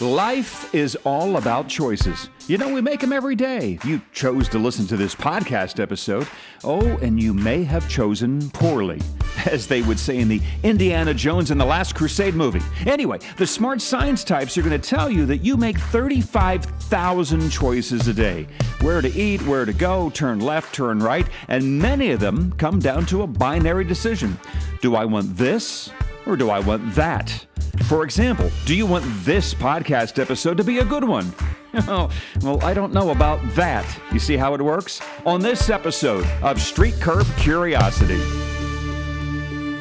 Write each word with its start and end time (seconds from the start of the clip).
Life 0.00 0.74
is 0.74 0.96
all 1.04 1.36
about 1.36 1.68
choices. 1.68 2.30
You 2.46 2.56
know, 2.56 2.72
we 2.72 2.80
make 2.80 3.00
them 3.00 3.12
every 3.12 3.34
day. 3.34 3.78
You 3.84 4.00
chose 4.14 4.48
to 4.48 4.58
listen 4.58 4.86
to 4.86 4.96
this 4.96 5.14
podcast 5.14 5.78
episode. 5.78 6.26
Oh, 6.64 6.96
and 7.02 7.22
you 7.22 7.34
may 7.34 7.64
have 7.64 7.86
chosen 7.86 8.48
poorly, 8.52 8.98
as 9.46 9.66
they 9.66 9.82
would 9.82 9.98
say 9.98 10.16
in 10.16 10.28
the 10.28 10.40
Indiana 10.62 11.12
Jones 11.12 11.50
and 11.50 11.60
the 11.60 11.66
Last 11.66 11.94
Crusade 11.94 12.34
movie. 12.34 12.62
Anyway, 12.86 13.18
the 13.36 13.46
smart 13.46 13.82
science 13.82 14.24
types 14.24 14.56
are 14.56 14.62
going 14.62 14.80
to 14.80 14.88
tell 14.88 15.10
you 15.10 15.26
that 15.26 15.44
you 15.44 15.58
make 15.58 15.78
35,000 15.78 17.50
choices 17.50 18.08
a 18.08 18.14
day 18.14 18.46
where 18.80 19.02
to 19.02 19.12
eat, 19.12 19.42
where 19.42 19.66
to 19.66 19.74
go, 19.74 20.08
turn 20.08 20.40
left, 20.40 20.74
turn 20.74 21.00
right, 21.00 21.26
and 21.48 21.78
many 21.78 22.10
of 22.12 22.20
them 22.20 22.54
come 22.54 22.78
down 22.78 23.04
to 23.04 23.20
a 23.20 23.26
binary 23.26 23.84
decision. 23.84 24.40
Do 24.80 24.94
I 24.94 25.04
want 25.04 25.36
this 25.36 25.90
or 26.30 26.36
do 26.36 26.48
I 26.48 26.60
want 26.60 26.94
that? 26.94 27.44
For 27.86 28.04
example, 28.04 28.50
do 28.64 28.76
you 28.76 28.86
want 28.86 29.04
this 29.24 29.52
podcast 29.52 30.20
episode 30.20 30.56
to 30.58 30.64
be 30.64 30.78
a 30.78 30.84
good 30.84 31.04
one? 31.04 31.32
Oh, 31.72 32.10
well, 32.42 32.60
I 32.64 32.74
don't 32.74 32.92
know 32.92 33.10
about 33.10 33.38
that. 33.54 33.86
You 34.12 34.18
see 34.18 34.36
how 34.36 34.54
it 34.54 34.60
works? 34.60 35.00
On 35.24 35.40
this 35.40 35.70
episode 35.70 36.26
of 36.42 36.60
Street 36.60 36.94
Curb 37.00 37.24
Curiosity. 37.36 38.18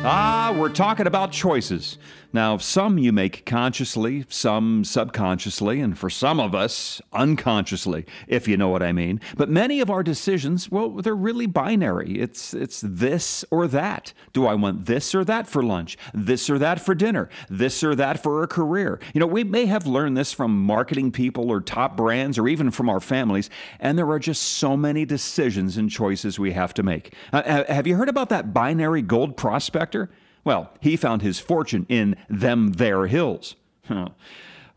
Ah, 0.03 0.55
we're 0.55 0.69
talking 0.69 1.07
about 1.07 1.31
choices. 1.31 1.97
Now, 2.31 2.57
some 2.57 2.99
you 2.99 3.11
make 3.11 3.43
consciously, 3.45 4.25
some 4.29 4.83
subconsciously, 4.83 5.79
and 5.79 5.97
for 5.97 6.11
some 6.11 6.39
of 6.39 6.53
us, 6.53 7.01
unconsciously, 7.11 8.05
if 8.27 8.47
you 8.47 8.55
know 8.55 8.69
what 8.69 8.83
I 8.83 8.91
mean. 8.91 9.19
But 9.35 9.49
many 9.49 9.79
of 9.79 9.89
our 9.89 10.03
decisions, 10.03 10.69
well, 10.69 10.89
they're 10.89 11.15
really 11.15 11.47
binary. 11.47 12.19
It's 12.19 12.53
it's 12.53 12.81
this 12.85 13.43
or 13.49 13.67
that. 13.67 14.13
Do 14.31 14.45
I 14.45 14.53
want 14.53 14.85
this 14.85 15.15
or 15.15 15.25
that 15.25 15.47
for 15.47 15.63
lunch? 15.63 15.97
This 16.13 16.51
or 16.51 16.59
that 16.59 16.79
for 16.79 16.93
dinner? 16.93 17.29
This 17.49 17.83
or 17.83 17.95
that 17.95 18.21
for 18.21 18.43
a 18.43 18.47
career? 18.47 18.99
You 19.15 19.19
know, 19.19 19.27
we 19.27 19.43
may 19.43 19.65
have 19.65 19.87
learned 19.87 20.15
this 20.15 20.31
from 20.31 20.63
marketing 20.63 21.11
people 21.11 21.49
or 21.49 21.61
top 21.61 21.97
brands 21.97 22.37
or 22.37 22.47
even 22.47 22.69
from 22.69 22.89
our 22.89 22.99
families, 22.99 23.49
and 23.79 23.97
there 23.97 24.09
are 24.09 24.19
just 24.19 24.43
so 24.43 24.77
many 24.77 25.03
decisions 25.03 25.77
and 25.77 25.89
choices 25.89 26.37
we 26.37 26.51
have 26.51 26.75
to 26.75 26.83
make. 26.83 27.15
Uh, 27.33 27.63
have 27.67 27.87
you 27.87 27.95
heard 27.95 28.09
about 28.09 28.29
that 28.29 28.53
binary 28.53 29.01
gold 29.01 29.35
prospector? 29.35 30.11
Well, 30.49 30.71
he 30.79 30.97
found 30.97 31.21
his 31.21 31.37
fortune 31.37 31.85
in 31.89 32.15
them 32.27 32.71
there 32.71 33.05
hills. 33.05 33.55
Huh. 33.85 34.09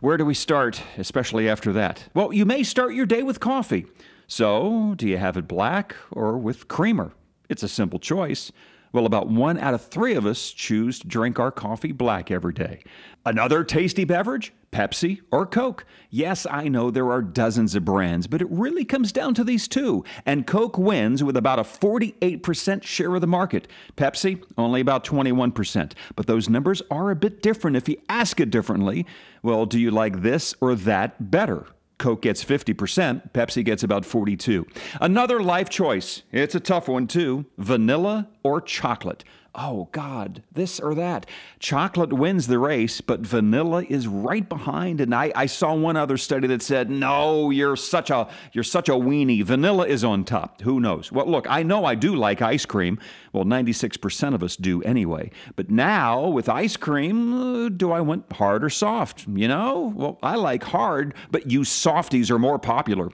Where 0.01 0.19
do 0.19 0.25
we 0.27 0.34
start, 0.34 0.83
especially 0.98 1.48
after 1.48 1.73
that? 1.73 2.11
Well, 2.12 2.31
you 2.31 2.45
may 2.45 2.62
start 2.62 2.92
your 2.92 3.06
day 3.06 3.23
with 3.23 3.41
coffee. 3.41 3.87
So, 4.27 4.92
do 4.98 5.09
you 5.09 5.17
have 5.17 5.39
it 5.39 5.48
black 5.48 5.97
or 6.11 6.37
with 6.37 6.69
creamer? 6.69 7.12
It's 7.48 7.62
a 7.62 7.69
simple 7.69 7.98
choice. 7.98 8.53
Well, 8.92 9.06
about 9.06 9.29
one 9.29 9.56
out 9.56 9.73
of 9.73 9.81
three 9.87 10.12
of 10.12 10.27
us 10.27 10.51
choose 10.51 10.98
to 10.98 11.09
drink 11.09 11.39
our 11.39 11.51
coffee 11.51 11.92
black 11.92 12.31
every 12.31 12.53
day. 12.53 12.83
Another 13.25 13.64
tasty 13.64 14.05
beverage? 14.05 14.53
Pepsi 14.73 15.20
or 15.31 15.47
Coke? 15.47 15.84
Yes, 16.11 16.47
I 16.51 16.69
know 16.69 16.91
there 16.91 17.11
are 17.11 17.23
dozens 17.23 17.75
of 17.75 17.84
brands, 17.84 18.27
but 18.27 18.41
it 18.41 18.51
really 18.51 18.84
comes 18.84 19.12
down 19.12 19.34
to 19.34 19.45
these 19.45 19.69
two. 19.69 20.05
And 20.27 20.47
Coke 20.47 20.79
wins 20.79 21.23
with 21.23 21.37
about 21.37 21.59
a 21.59 21.62
48% 21.62 22.83
share 22.83 23.14
of 23.14 23.20
the 23.20 23.27
market. 23.27 23.69
Pepsi, 23.97 24.42
only 24.59 24.81
about 24.81 25.05
21%. 25.05 25.92
But 26.17 26.27
those 26.27 26.48
numbers 26.48 26.83
are 26.91 27.11
a 27.11 27.17
bit 27.17 27.42
different 27.42 27.77
if 27.77 27.89
you 27.89 27.98
ask 28.09 28.41
it 28.41 28.51
differently. 28.51 29.06
Well, 29.42 29.67
do 29.67 29.79
you 29.79 29.91
like 29.91 30.23
this 30.23 30.55
or 30.61 30.75
that 30.75 31.31
better? 31.31 31.67
Coke 31.98 32.23
gets 32.23 32.45
50%, 32.45 33.31
Pepsi 33.33 33.64
gets 33.64 33.84
about 33.84 34.05
42. 34.05 34.67
Another 35.01 35.41
life 35.41 35.69
choice. 35.69 36.23
It's 36.33 36.57
a 36.57 36.61
tough 36.61 36.89
one 36.89 37.07
too. 37.07 37.47
Vanilla 37.59 38.29
or 38.43 38.61
chocolate? 38.61 39.25
oh 39.55 39.89
God, 39.93 40.43
this 40.53 40.81
or 40.81 40.95
that. 40.95 41.27
Chocolate 41.59 42.12
wins 42.12 42.47
the 42.47 42.59
race, 42.59 43.01
but 43.01 43.21
vanilla 43.21 43.85
is 43.89 44.09
right 44.09 44.48
behind. 44.48 45.01
And 45.01 45.15
I, 45.15 45.33
I 45.35 45.47
saw 45.47 45.75
one 45.75 45.97
other 45.97 46.17
study 46.17 46.47
that 46.48 46.63
said, 46.63 46.91
no, 46.91 47.51
you're 47.51 47.77
such 47.77 48.11
a 48.11 48.29
you're 48.53 48.65
such 48.65 48.89
a 48.89 48.93
weenie. 48.93 49.45
Vanilla 49.45 49.87
is 49.87 50.05
on 50.05 50.25
top. 50.25 50.61
Who 50.63 50.81
knows? 50.81 51.13
Well, 51.13 51.27
look, 51.27 51.47
I 51.48 51.63
know 51.63 51.85
I 51.85 51.95
do 51.95 52.15
like 52.15 52.41
ice 52.41 52.65
cream. 52.65 52.98
Well, 53.33 53.45
96% 53.45 54.35
of 54.35 54.42
us 54.42 54.57
do 54.57 54.83
anyway. 54.83 55.31
But 55.57 55.70
now 55.70 56.29
with 56.29 56.48
ice 56.48 56.77
cream, 56.77 57.35
uh, 57.35 57.69
do 57.69 57.92
I 57.92 58.01
want 58.01 58.33
hard 58.33 58.64
or 58.64 58.70
soft? 58.70 59.27
You 59.29 59.48
know? 59.48 59.92
Well, 59.95 60.19
I 60.23 60.36
like 60.36 60.63
hard, 60.63 61.14
but 61.31 61.51
you 61.51 61.64
softies 61.64 62.31
are 62.31 62.39
more 62.39 62.58
popular. 62.58 63.11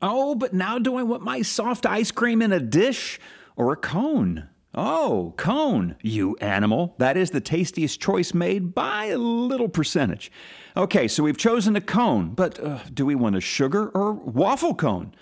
Oh, 0.00 0.34
but 0.34 0.52
now 0.52 0.78
do 0.78 0.96
I 0.96 1.02
want 1.02 1.22
my 1.22 1.42
soft 1.42 1.86
ice 1.86 2.10
cream 2.10 2.42
in 2.42 2.50
a 2.52 2.58
dish 2.58 3.20
or 3.56 3.72
a 3.72 3.76
cone? 3.76 4.48
Oh, 4.74 5.34
cone, 5.36 5.96
you 6.00 6.34
animal. 6.40 6.94
That 6.98 7.18
is 7.18 7.30
the 7.30 7.42
tastiest 7.42 8.00
choice 8.00 8.32
made 8.32 8.74
by 8.74 9.06
a 9.06 9.18
little 9.18 9.68
percentage. 9.68 10.32
Okay, 10.76 11.08
so 11.08 11.22
we've 11.22 11.36
chosen 11.36 11.76
a 11.76 11.80
cone, 11.80 12.30
but 12.30 12.58
uh, 12.58 12.78
do 12.94 13.04
we 13.04 13.14
want 13.14 13.36
a 13.36 13.40
sugar 13.40 13.88
or 13.90 14.12
waffle 14.14 14.74
cone? 14.74 15.14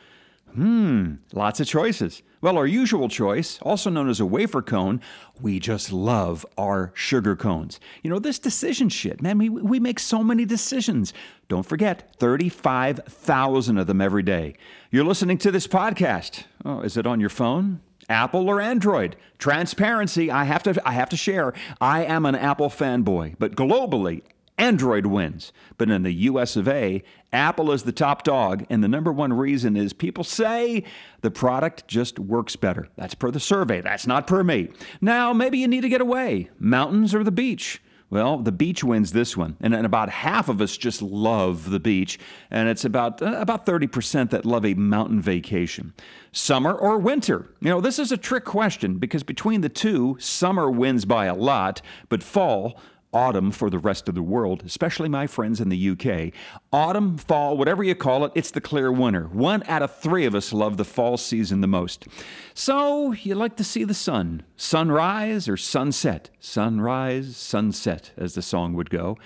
Hmm, 0.54 1.14
lots 1.32 1.58
of 1.58 1.66
choices. 1.66 2.22
Well, 2.40 2.56
our 2.56 2.66
usual 2.66 3.08
choice, 3.08 3.58
also 3.62 3.90
known 3.90 4.08
as 4.08 4.20
a 4.20 4.26
wafer 4.26 4.62
cone, 4.62 5.00
we 5.40 5.58
just 5.60 5.92
love 5.92 6.46
our 6.56 6.92
sugar 6.94 7.36
cones. 7.36 7.78
You 8.02 8.10
know, 8.10 8.18
this 8.18 8.38
decision 8.38 8.88
shit, 8.88 9.20
man, 9.20 9.38
we, 9.38 9.48
we 9.48 9.78
make 9.78 9.98
so 9.98 10.22
many 10.22 10.44
decisions. 10.44 11.12
Don't 11.48 11.66
forget, 11.66 12.14
35,000 12.18 13.78
of 13.78 13.86
them 13.86 14.00
every 14.00 14.22
day. 14.22 14.54
You're 14.90 15.04
listening 15.04 15.38
to 15.38 15.50
this 15.50 15.66
podcast. 15.66 16.44
Oh, 16.64 16.80
is 16.80 16.96
it 16.96 17.06
on 17.06 17.20
your 17.20 17.28
phone? 17.28 17.80
Apple 18.10 18.48
or 18.48 18.60
Android. 18.60 19.16
Transparency, 19.38 20.30
I 20.30 20.44
have 20.44 20.62
to 20.64 20.80
I 20.86 20.92
have 20.92 21.08
to 21.10 21.16
share. 21.16 21.54
I 21.80 22.04
am 22.04 22.26
an 22.26 22.34
Apple 22.34 22.68
fanboy, 22.68 23.36
but 23.38 23.56
globally 23.56 24.22
Android 24.58 25.06
wins. 25.06 25.52
But 25.78 25.88
in 25.88 26.02
the 26.02 26.12
US 26.12 26.54
of 26.54 26.68
A, 26.68 27.02
Apple 27.32 27.72
is 27.72 27.84
the 27.84 27.92
top 27.92 28.24
dog, 28.24 28.66
and 28.68 28.84
the 28.84 28.88
number 28.88 29.10
one 29.10 29.32
reason 29.32 29.74
is 29.74 29.94
people 29.94 30.22
say 30.22 30.84
the 31.22 31.30
product 31.30 31.88
just 31.88 32.18
works 32.18 32.56
better. 32.56 32.88
That's 32.96 33.14
per 33.14 33.30
the 33.30 33.40
survey, 33.40 33.80
that's 33.80 34.06
not 34.06 34.26
per 34.26 34.44
me. 34.44 34.68
Now, 35.00 35.32
maybe 35.32 35.58
you 35.58 35.66
need 35.66 35.80
to 35.80 35.88
get 35.88 36.02
away. 36.02 36.50
Mountains 36.58 37.14
or 37.14 37.24
the 37.24 37.32
beach? 37.32 37.80
Well, 38.10 38.38
the 38.38 38.50
beach 38.50 38.82
wins 38.82 39.12
this 39.12 39.36
one, 39.36 39.56
and, 39.60 39.72
and 39.72 39.86
about 39.86 40.08
half 40.08 40.48
of 40.48 40.60
us 40.60 40.76
just 40.76 41.00
love 41.00 41.70
the 41.70 41.78
beach, 41.78 42.18
and 42.50 42.68
it's 42.68 42.84
about 42.84 43.22
uh, 43.22 43.36
about 43.38 43.66
thirty 43.66 43.86
percent 43.86 44.32
that 44.32 44.44
love 44.44 44.66
a 44.66 44.74
mountain 44.74 45.22
vacation. 45.22 45.94
Summer 46.32 46.72
or 46.72 46.98
winter? 46.98 47.54
You 47.60 47.70
know, 47.70 47.80
this 47.80 48.00
is 48.00 48.10
a 48.10 48.16
trick 48.16 48.44
question 48.44 48.98
because 48.98 49.22
between 49.22 49.60
the 49.60 49.68
two, 49.68 50.16
summer 50.18 50.68
wins 50.68 51.04
by 51.04 51.26
a 51.26 51.34
lot, 51.34 51.82
but 52.08 52.24
fall 52.24 52.80
autumn 53.12 53.50
for 53.50 53.70
the 53.70 53.78
rest 53.78 54.08
of 54.08 54.14
the 54.14 54.22
world, 54.22 54.62
especially 54.64 55.08
my 55.08 55.26
friends 55.26 55.60
in 55.60 55.68
the 55.68 55.90
UK. 55.90 56.32
Autumn, 56.72 57.18
fall, 57.18 57.56
whatever 57.56 57.82
you 57.82 57.94
call 57.94 58.24
it, 58.24 58.32
it's 58.34 58.50
the 58.50 58.60
clear 58.60 58.92
winter. 58.92 59.24
One 59.24 59.62
out 59.66 59.82
of 59.82 59.96
three 59.96 60.26
of 60.26 60.34
us 60.34 60.52
love 60.52 60.76
the 60.76 60.84
fall 60.84 61.16
season 61.16 61.60
the 61.60 61.66
most. 61.66 62.06
So, 62.54 63.12
you 63.12 63.34
like 63.34 63.56
to 63.56 63.64
see 63.64 63.84
the 63.84 63.94
sun. 63.94 64.44
Sunrise 64.56 65.48
or 65.48 65.56
sunset? 65.56 66.30
Sunrise, 66.38 67.36
sunset, 67.36 68.12
as 68.16 68.34
the 68.34 68.42
song 68.42 68.74
would 68.74 68.90
go. 68.90 69.18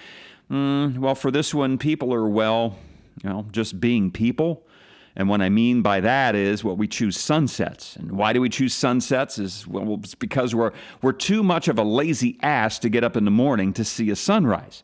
Mm, 0.51 0.99
well, 0.99 1.15
for 1.15 1.31
this 1.31 1.55
one, 1.55 1.79
people 1.79 2.13
are, 2.13 2.29
well, 2.29 2.77
you 3.23 3.29
know, 3.31 3.47
just 3.53 3.81
being 3.81 4.11
people. 4.11 4.67
And 5.17 5.29
what 5.29 5.41
I 5.41 5.49
mean 5.49 5.81
by 5.83 6.01
that 6.01 6.35
is 6.35 6.65
what 6.65 6.77
we 6.77 6.89
choose 6.89 7.17
sunsets. 7.17 7.95
And 7.97 8.13
why 8.13 8.33
do 8.33 8.41
we 8.41 8.49
choose 8.49 8.75
sunsets? 8.75 9.39
Is 9.39 9.67
well, 9.67 9.95
it's 9.95 10.15
because 10.15 10.55
we're 10.55 10.73
we're 11.03 11.13
too 11.13 11.43
much 11.43 11.69
of 11.69 11.79
a 11.79 11.85
lazy 11.85 12.37
ass 12.43 12.79
to 12.81 12.89
get 12.89 13.05
up 13.05 13.17
in 13.17 13.25
the 13.25 13.31
morning 13.31 13.73
to 13.75 13.85
see 13.85 14.11
a 14.11 14.17
sunrise. 14.17 14.83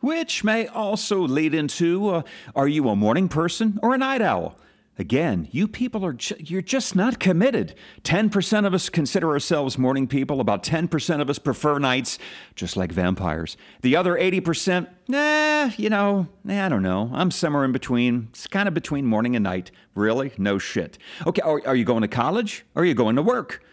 Which 0.00 0.44
may 0.44 0.66
also 0.66 1.20
lead 1.20 1.54
into 1.54 2.08
uh, 2.08 2.22
are 2.54 2.68
you 2.68 2.88
a 2.88 2.94
morning 2.94 3.28
person 3.28 3.80
or 3.82 3.94
a 3.94 3.98
night 3.98 4.22
owl? 4.22 4.56
Again, 4.96 5.48
you 5.50 5.66
people 5.66 6.06
are 6.06 6.12
ju- 6.12 6.36
you're 6.38 6.62
just 6.62 6.94
not 6.94 7.18
committed. 7.18 7.74
10% 8.04 8.64
of 8.64 8.74
us 8.74 8.88
consider 8.88 9.30
ourselves 9.30 9.76
morning 9.76 10.06
people, 10.06 10.40
about 10.40 10.62
10% 10.62 11.20
of 11.20 11.28
us 11.28 11.40
prefer 11.40 11.80
nights, 11.80 12.18
just 12.54 12.76
like 12.76 12.92
vampires. 12.92 13.56
The 13.82 13.96
other 13.96 14.14
80%, 14.14 14.86
nah, 15.08 15.70
you 15.76 15.90
know, 15.90 16.28
nah, 16.44 16.66
I 16.66 16.68
don't 16.68 16.82
know. 16.82 17.10
I'm 17.12 17.32
somewhere 17.32 17.64
in 17.64 17.72
between. 17.72 18.28
It's 18.30 18.46
kind 18.46 18.68
of 18.68 18.74
between 18.74 19.04
morning 19.04 19.34
and 19.34 19.42
night. 19.42 19.72
Really? 19.96 20.32
No 20.38 20.58
shit. 20.58 20.96
Okay, 21.26 21.42
are, 21.42 21.60
are 21.66 21.74
you 21.74 21.84
going 21.84 22.02
to 22.02 22.08
college 22.08 22.64
or 22.76 22.82
are 22.82 22.86
you 22.86 22.94
going 22.94 23.16
to 23.16 23.22
work? 23.22 23.64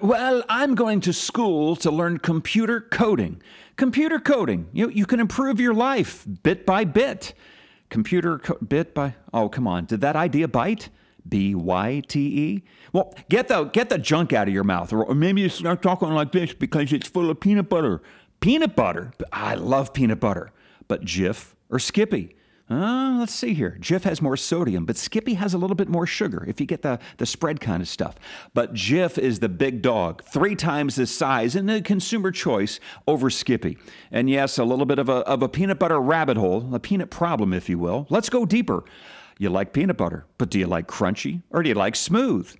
Well, 0.00 0.42
I'm 0.48 0.74
going 0.74 1.00
to 1.02 1.12
school 1.12 1.76
to 1.76 1.90
learn 1.90 2.18
computer 2.18 2.80
coding. 2.80 3.42
Computer 3.76 4.18
coding, 4.18 4.68
you, 4.72 4.88
you 4.88 5.04
can 5.04 5.20
improve 5.20 5.60
your 5.60 5.74
life 5.74 6.26
bit 6.42 6.64
by 6.64 6.84
bit 6.84 7.34
computer 7.92 8.38
co- 8.38 8.58
bit 8.66 8.94
by 8.94 9.14
oh 9.34 9.48
come 9.50 9.68
on. 9.68 9.84
Did 9.84 10.00
that 10.00 10.16
idea 10.16 10.48
bite? 10.48 10.88
B-y-t-e 11.28 12.64
well 12.92 13.14
get 13.28 13.46
the 13.46 13.64
get 13.64 13.88
the 13.90 13.98
junk 13.98 14.32
out 14.32 14.48
of 14.48 14.54
your 14.54 14.64
mouth 14.64 14.92
or 14.92 15.14
maybe 15.14 15.42
you 15.42 15.48
start 15.48 15.80
talking 15.80 16.08
like 16.08 16.32
this 16.32 16.52
because 16.52 16.92
it's 16.92 17.06
full 17.06 17.30
of 17.30 17.38
peanut 17.38 17.68
butter. 17.68 18.02
Peanut 18.40 18.74
butter 18.74 19.12
i 19.30 19.54
love 19.54 19.92
peanut 19.92 20.18
butter 20.18 20.50
but 20.88 21.04
jif 21.04 21.52
or 21.70 21.78
skippy 21.78 22.34
Uh, 22.70 23.16
let's 23.18 23.34
see 23.34 23.52
here. 23.54 23.76
Jif 23.80 24.04
has 24.04 24.22
more 24.22 24.36
sodium, 24.36 24.86
but 24.86 24.96
Skippy 24.96 25.34
has 25.34 25.52
a 25.52 25.58
little 25.58 25.74
bit 25.76 25.88
more 25.88 26.06
sugar 26.06 26.44
if 26.46 26.60
you 26.60 26.66
get 26.66 26.82
the, 26.82 26.98
the 27.18 27.26
spread 27.26 27.60
kind 27.60 27.82
of 27.82 27.88
stuff. 27.88 28.16
But 28.54 28.72
Jif 28.72 29.18
is 29.18 29.40
the 29.40 29.48
big 29.48 29.82
dog, 29.82 30.22
three 30.24 30.54
times 30.54 30.94
the 30.94 31.06
size 31.06 31.54
in 31.54 31.66
the 31.66 31.82
consumer 31.82 32.30
choice 32.30 32.80
over 33.06 33.28
Skippy. 33.30 33.78
And 34.10 34.30
yes, 34.30 34.58
a 34.58 34.64
little 34.64 34.86
bit 34.86 34.98
of 34.98 35.08
a, 35.08 35.16
of 35.26 35.42
a 35.42 35.48
peanut 35.48 35.78
butter 35.78 36.00
rabbit 36.00 36.36
hole, 36.36 36.74
a 36.74 36.78
peanut 36.78 37.10
problem, 37.10 37.52
if 37.52 37.68
you 37.68 37.78
will. 37.78 38.06
Let's 38.08 38.30
go 38.30 38.46
deeper. 38.46 38.84
You 39.38 39.50
like 39.50 39.72
peanut 39.72 39.96
butter, 39.96 40.26
but 40.38 40.50
do 40.50 40.58
you 40.58 40.66
like 40.66 40.86
crunchy 40.86 41.42
or 41.50 41.62
do 41.62 41.68
you 41.68 41.74
like 41.74 41.96
smooth? 41.96 42.54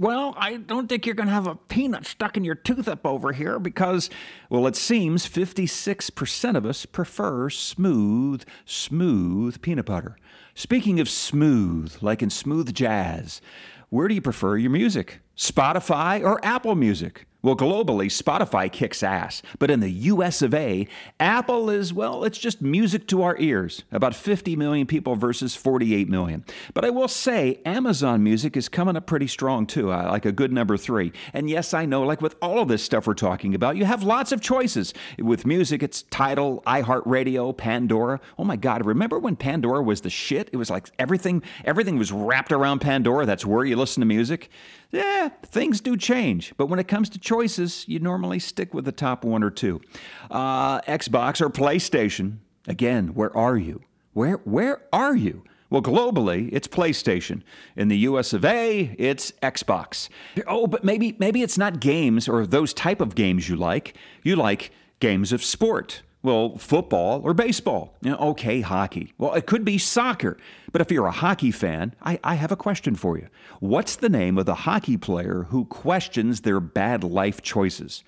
Well, 0.00 0.34
I 0.36 0.58
don't 0.58 0.88
think 0.88 1.06
you're 1.06 1.14
going 1.14 1.28
to 1.28 1.32
have 1.34 1.46
a 1.46 1.56
peanut 1.56 2.06
stuck 2.06 2.36
in 2.36 2.44
your 2.44 2.54
tooth 2.54 2.86
up 2.86 3.04
over 3.04 3.32
here 3.32 3.58
because, 3.58 4.10
well, 4.48 4.66
it 4.66 4.76
seems 4.76 5.28
56% 5.28 6.56
of 6.56 6.64
us 6.64 6.86
prefer 6.86 7.50
smooth, 7.50 8.44
smooth 8.64 9.60
peanut 9.60 9.86
butter. 9.86 10.16
Speaking 10.54 11.00
of 11.00 11.08
smooth, 11.08 11.96
like 12.00 12.22
in 12.22 12.30
smooth 12.30 12.74
jazz, 12.74 13.40
where 13.88 14.08
do 14.08 14.14
you 14.14 14.20
prefer 14.20 14.56
your 14.56 14.70
music? 14.70 15.20
Spotify 15.36 16.22
or 16.22 16.44
Apple 16.44 16.74
Music? 16.74 17.27
Well, 17.40 17.54
globally, 17.54 18.06
Spotify 18.06 18.70
kicks 18.70 19.00
ass, 19.00 19.42
but 19.60 19.70
in 19.70 19.78
the 19.78 19.90
US 19.90 20.42
of 20.42 20.52
A, 20.52 20.88
Apple 21.20 21.70
is, 21.70 21.92
well, 21.92 22.24
it's 22.24 22.36
just 22.36 22.60
music 22.60 23.06
to 23.08 23.22
our 23.22 23.38
ears. 23.38 23.84
About 23.92 24.16
50 24.16 24.56
million 24.56 24.88
people 24.88 25.14
versus 25.14 25.54
48 25.54 26.08
million. 26.08 26.44
But 26.74 26.84
I 26.84 26.90
will 26.90 27.06
say, 27.06 27.60
Amazon 27.64 28.24
Music 28.24 28.56
is 28.56 28.68
coming 28.68 28.96
up 28.96 29.06
pretty 29.06 29.28
strong 29.28 29.68
too, 29.68 29.92
uh, 29.92 30.08
like 30.10 30.26
a 30.26 30.32
good 30.32 30.52
number 30.52 30.76
three. 30.76 31.12
And 31.32 31.48
yes, 31.48 31.72
I 31.72 31.86
know, 31.86 32.02
like 32.02 32.20
with 32.20 32.34
all 32.42 32.58
of 32.58 32.66
this 32.66 32.82
stuff 32.82 33.06
we're 33.06 33.14
talking 33.14 33.54
about, 33.54 33.76
you 33.76 33.84
have 33.84 34.02
lots 34.02 34.32
of 34.32 34.40
choices. 34.40 34.92
With 35.16 35.46
music, 35.46 35.80
it's 35.84 36.02
Tidal, 36.02 36.64
iHeartRadio, 36.66 37.56
Pandora. 37.56 38.18
Oh 38.36 38.44
my 38.44 38.56
God, 38.56 38.84
remember 38.84 39.20
when 39.20 39.36
Pandora 39.36 39.84
was 39.84 40.00
the 40.00 40.10
shit? 40.10 40.50
It 40.52 40.56
was 40.56 40.70
like 40.70 40.90
everything, 40.98 41.44
everything 41.64 41.98
was 41.98 42.10
wrapped 42.10 42.50
around 42.50 42.80
Pandora. 42.80 43.26
That's 43.26 43.46
where 43.46 43.64
you 43.64 43.76
listen 43.76 44.00
to 44.00 44.06
music 44.06 44.50
yeah, 44.90 45.28
things 45.42 45.80
do 45.80 45.96
change. 45.96 46.54
But 46.56 46.66
when 46.66 46.78
it 46.78 46.88
comes 46.88 47.10
to 47.10 47.18
choices, 47.28 47.84
you 47.86 47.98
normally 47.98 48.38
stick 48.38 48.72
with 48.72 48.86
the 48.86 48.92
top 48.92 49.22
one 49.22 49.42
or 49.42 49.50
two. 49.50 49.80
Uh, 50.30 50.80
Xbox 50.82 51.42
or 51.42 51.50
PlayStation. 51.50 52.38
Again, 52.66 53.08
where 53.08 53.34
are 53.36 53.56
you? 53.56 53.82
Where 54.14 54.36
where 54.44 54.82
are 54.92 55.14
you? 55.14 55.44
Well, 55.70 55.82
globally, 55.82 56.48
it's 56.50 56.66
PlayStation. 56.66 57.42
In 57.76 57.88
the 57.88 57.98
US 57.98 58.32
of 58.32 58.46
A, 58.46 58.94
it's 58.98 59.32
Xbox. 59.42 60.08
Oh, 60.46 60.66
but 60.66 60.84
maybe 60.84 61.16
maybe 61.18 61.42
it's 61.42 61.58
not 61.58 61.80
games 61.80 62.28
or 62.28 62.46
those 62.46 62.72
type 62.72 63.02
of 63.02 63.14
games 63.14 63.48
you 63.48 63.56
like. 63.56 63.94
You 64.22 64.34
like 64.36 64.72
games 65.00 65.30
of 65.30 65.44
sport. 65.44 66.02
Well, 66.22 66.58
football 66.58 67.20
or 67.22 67.32
baseball. 67.32 67.94
You 68.02 68.10
know, 68.10 68.18
okay, 68.30 68.60
hockey. 68.60 69.12
Well, 69.18 69.34
it 69.34 69.46
could 69.46 69.64
be 69.64 69.78
soccer. 69.78 70.36
But 70.72 70.80
if 70.80 70.90
you're 70.90 71.06
a 71.06 71.12
hockey 71.12 71.50
fan, 71.50 71.94
I, 72.02 72.18
I 72.24 72.34
have 72.34 72.50
a 72.50 72.56
question 72.56 72.96
for 72.96 73.16
you. 73.16 73.28
What's 73.60 73.96
the 73.96 74.08
name 74.08 74.36
of 74.36 74.46
the 74.46 74.54
hockey 74.54 74.96
player 74.96 75.44
who 75.50 75.64
questions 75.66 76.40
their 76.40 76.60
bad 76.60 77.04
life 77.04 77.40
choices? 77.42 78.02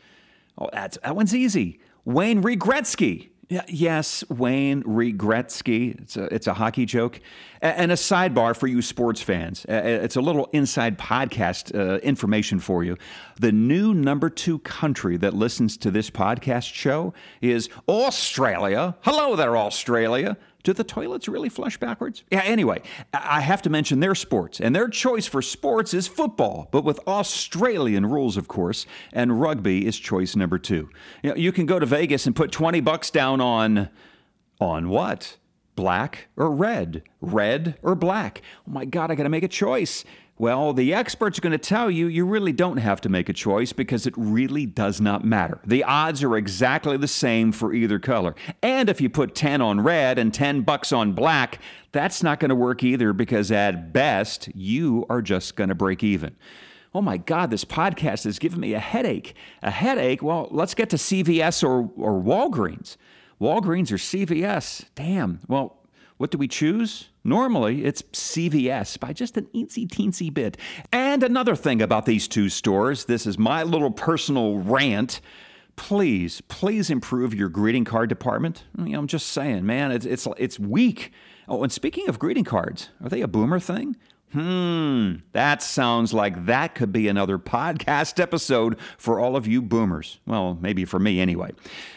Oh, 0.58 0.68
that's, 0.72 0.98
that 1.02 1.14
one's 1.14 1.34
easy. 1.34 1.78
Wayne 2.04 2.42
Gretzky. 2.42 3.28
Yes, 3.50 4.23
Wayne 4.31 4.85
Gretzky. 5.12 6.00
It's 6.00 6.17
a, 6.17 6.32
it's 6.32 6.47
a 6.47 6.55
hockey 6.55 6.87
joke. 6.87 7.20
And 7.61 7.91
a 7.91 7.97
sidebar 7.97 8.56
for 8.56 8.69
you 8.69 8.81
sports 8.81 9.20
fans. 9.20 9.67
It's 9.69 10.14
a 10.14 10.20
little 10.20 10.49
inside 10.52 10.99
podcast 10.99 11.75
uh, 11.75 11.99
information 11.99 12.61
for 12.61 12.85
you. 12.85 12.97
The 13.41 13.50
new 13.50 13.93
number 13.93 14.31
two 14.31 14.61
country 14.61 15.17
that 15.17 15.35
listens 15.35 15.76
to 15.79 15.91
this 15.91 16.11
podcast 16.11 16.73
show 16.73 17.12
is 17.41 17.69
Australia. 17.88 18.97
Hello 19.00 19.35
there, 19.35 19.56
Australia. 19.56 20.37
Do 20.62 20.72
the 20.72 20.84
toilets 20.84 21.28
really 21.28 21.48
flush 21.48 21.78
backwards? 21.78 22.22
Yeah, 22.30 22.42
anyway, 22.42 22.82
I 23.14 23.40
have 23.40 23.62
to 23.62 23.70
mention 23.70 24.00
their 24.00 24.14
sports, 24.14 24.60
and 24.60 24.74
their 24.74 24.88
choice 24.88 25.26
for 25.26 25.40
sports 25.40 25.94
is 25.94 26.06
football, 26.06 26.68
but 26.70 26.84
with 26.84 27.00
Australian 27.06 28.06
rules, 28.06 28.36
of 28.36 28.46
course, 28.48 28.86
and 29.12 29.40
rugby 29.40 29.86
is 29.86 29.98
choice 29.98 30.36
number 30.36 30.58
two. 30.58 30.90
You, 31.22 31.30
know, 31.30 31.36
you 31.36 31.52
can 31.52 31.66
go 31.66 31.78
to 31.78 31.86
Vegas 31.86 32.26
and 32.26 32.36
put 32.36 32.52
20 32.52 32.80
bucks 32.80 33.10
down 33.10 33.40
on. 33.40 33.88
on 34.60 34.88
what? 34.88 35.36
Black 35.76 36.28
or 36.36 36.50
red? 36.50 37.04
Red 37.22 37.78
or 37.82 37.94
black? 37.94 38.42
Oh 38.68 38.72
my 38.72 38.84
God, 38.84 39.10
I 39.10 39.14
got 39.14 39.22
to 39.22 39.30
make 39.30 39.44
a 39.44 39.48
choice. 39.48 40.04
Well, 40.40 40.72
the 40.72 40.94
experts 40.94 41.37
are 41.37 41.42
going 41.42 41.52
to 41.52 41.58
tell 41.58 41.90
you 41.90 42.06
you 42.06 42.25
really 42.25 42.52
don't 42.54 42.78
have 42.78 43.02
to 43.02 43.10
make 43.10 43.28
a 43.28 43.34
choice 43.34 43.75
because 43.75 44.06
it 44.06 44.14
really 44.16 44.64
does 44.64 44.98
not 44.98 45.22
matter. 45.22 45.60
The 45.66 45.84
odds 45.84 46.22
are 46.22 46.34
exactly 46.34 46.96
the 46.96 47.08
same 47.08 47.52
for 47.52 47.75
either 47.75 47.98
color. 47.98 48.34
And 48.62 48.88
if 48.88 49.02
you 49.02 49.10
put 49.10 49.34
10 49.34 49.60
on 49.60 49.82
red 49.82 50.19
and 50.19 50.32
10 50.32 50.62
bucks 50.62 50.92
on 50.92 51.12
black, 51.12 51.58
that's 51.92 52.22
not 52.22 52.40
going 52.40 52.48
to 52.48 52.54
work 52.54 52.82
either 52.82 53.12
because 53.12 53.52
at 53.52 53.92
best, 53.92 54.48
you 54.54 55.04
are 55.10 55.20
just 55.20 55.56
going 55.56 55.69
to 55.69 55.75
break 55.75 56.02
even. 56.02 56.34
Oh 56.94 57.02
my 57.02 57.19
God, 57.19 57.50
this 57.50 57.66
podcast 57.66 58.25
is 58.25 58.38
giving 58.38 58.60
me 58.60 58.72
a 58.72 58.78
headache. 58.78 59.34
A 59.62 59.70
headache? 59.70 60.22
Well, 60.22 60.48
let's 60.50 60.72
get 60.72 60.88
to 60.88 60.96
CVS 60.96 61.62
or, 61.62 61.90
or 62.02 62.19
Walgreens. 62.19 62.96
Walgreens 63.38 63.93
or 63.93 63.96
CVS. 63.96 64.86
Damn. 64.94 65.40
Well, 65.48 65.76
what 66.16 66.31
do 66.31 66.38
we 66.38 66.48
choose? 66.48 67.09
Normally, 67.22 67.84
it's 67.84 68.02
CVS 68.02 68.99
by 68.99 69.12
just 69.12 69.37
an 69.37 69.46
eensy 69.55 69.87
teensy 69.87 70.32
bit. 70.32 70.56
And 70.93 71.22
another 71.22 71.55
thing 71.55 71.82
about 71.82 72.06
these 72.06 72.26
two 72.26 72.49
stores 72.49 73.05
this 73.05 73.26
is 73.26 73.38
my 73.38 73.62
little 73.62 73.90
personal 73.90 74.58
rant. 74.58 75.20
Please, 75.76 76.40
please 76.43 76.90
improve 76.90 77.34
your 77.34 77.49
greeting 77.49 77.84
card 77.84 78.08
department. 78.08 78.64
You 78.78 78.90
know, 78.90 78.99
I'm 78.99 79.06
just 79.06 79.28
saying, 79.28 79.64
man, 79.64 79.93
it's, 79.93 80.05
it's, 80.05 80.26
it's 80.37 80.58
weak. 80.58 81.12
Oh, 81.49 81.62
and 81.62 81.72
speaking 81.72 82.08
of 82.08 82.19
greeting 82.19 82.44
cards, 82.44 82.90
are 83.02 83.08
they 83.08 83.22
a 83.22 83.28
boomer 83.28 83.61
thing? 83.61 83.96
Hmm, 84.32 85.14
that 85.32 85.61
sounds 85.61 86.14
like 86.14 86.46
that 86.46 86.76
could 86.76 86.93
be 86.93 87.08
another 87.08 87.37
podcast 87.37 88.20
episode 88.20 88.78
for 88.96 89.19
all 89.19 89.34
of 89.34 89.49
you 89.49 89.61
boomers. 89.61 90.20
Well, 90.25 90.56
maybe 90.61 90.84
for 90.84 91.00
me 91.00 91.19
anyway. 91.19 91.50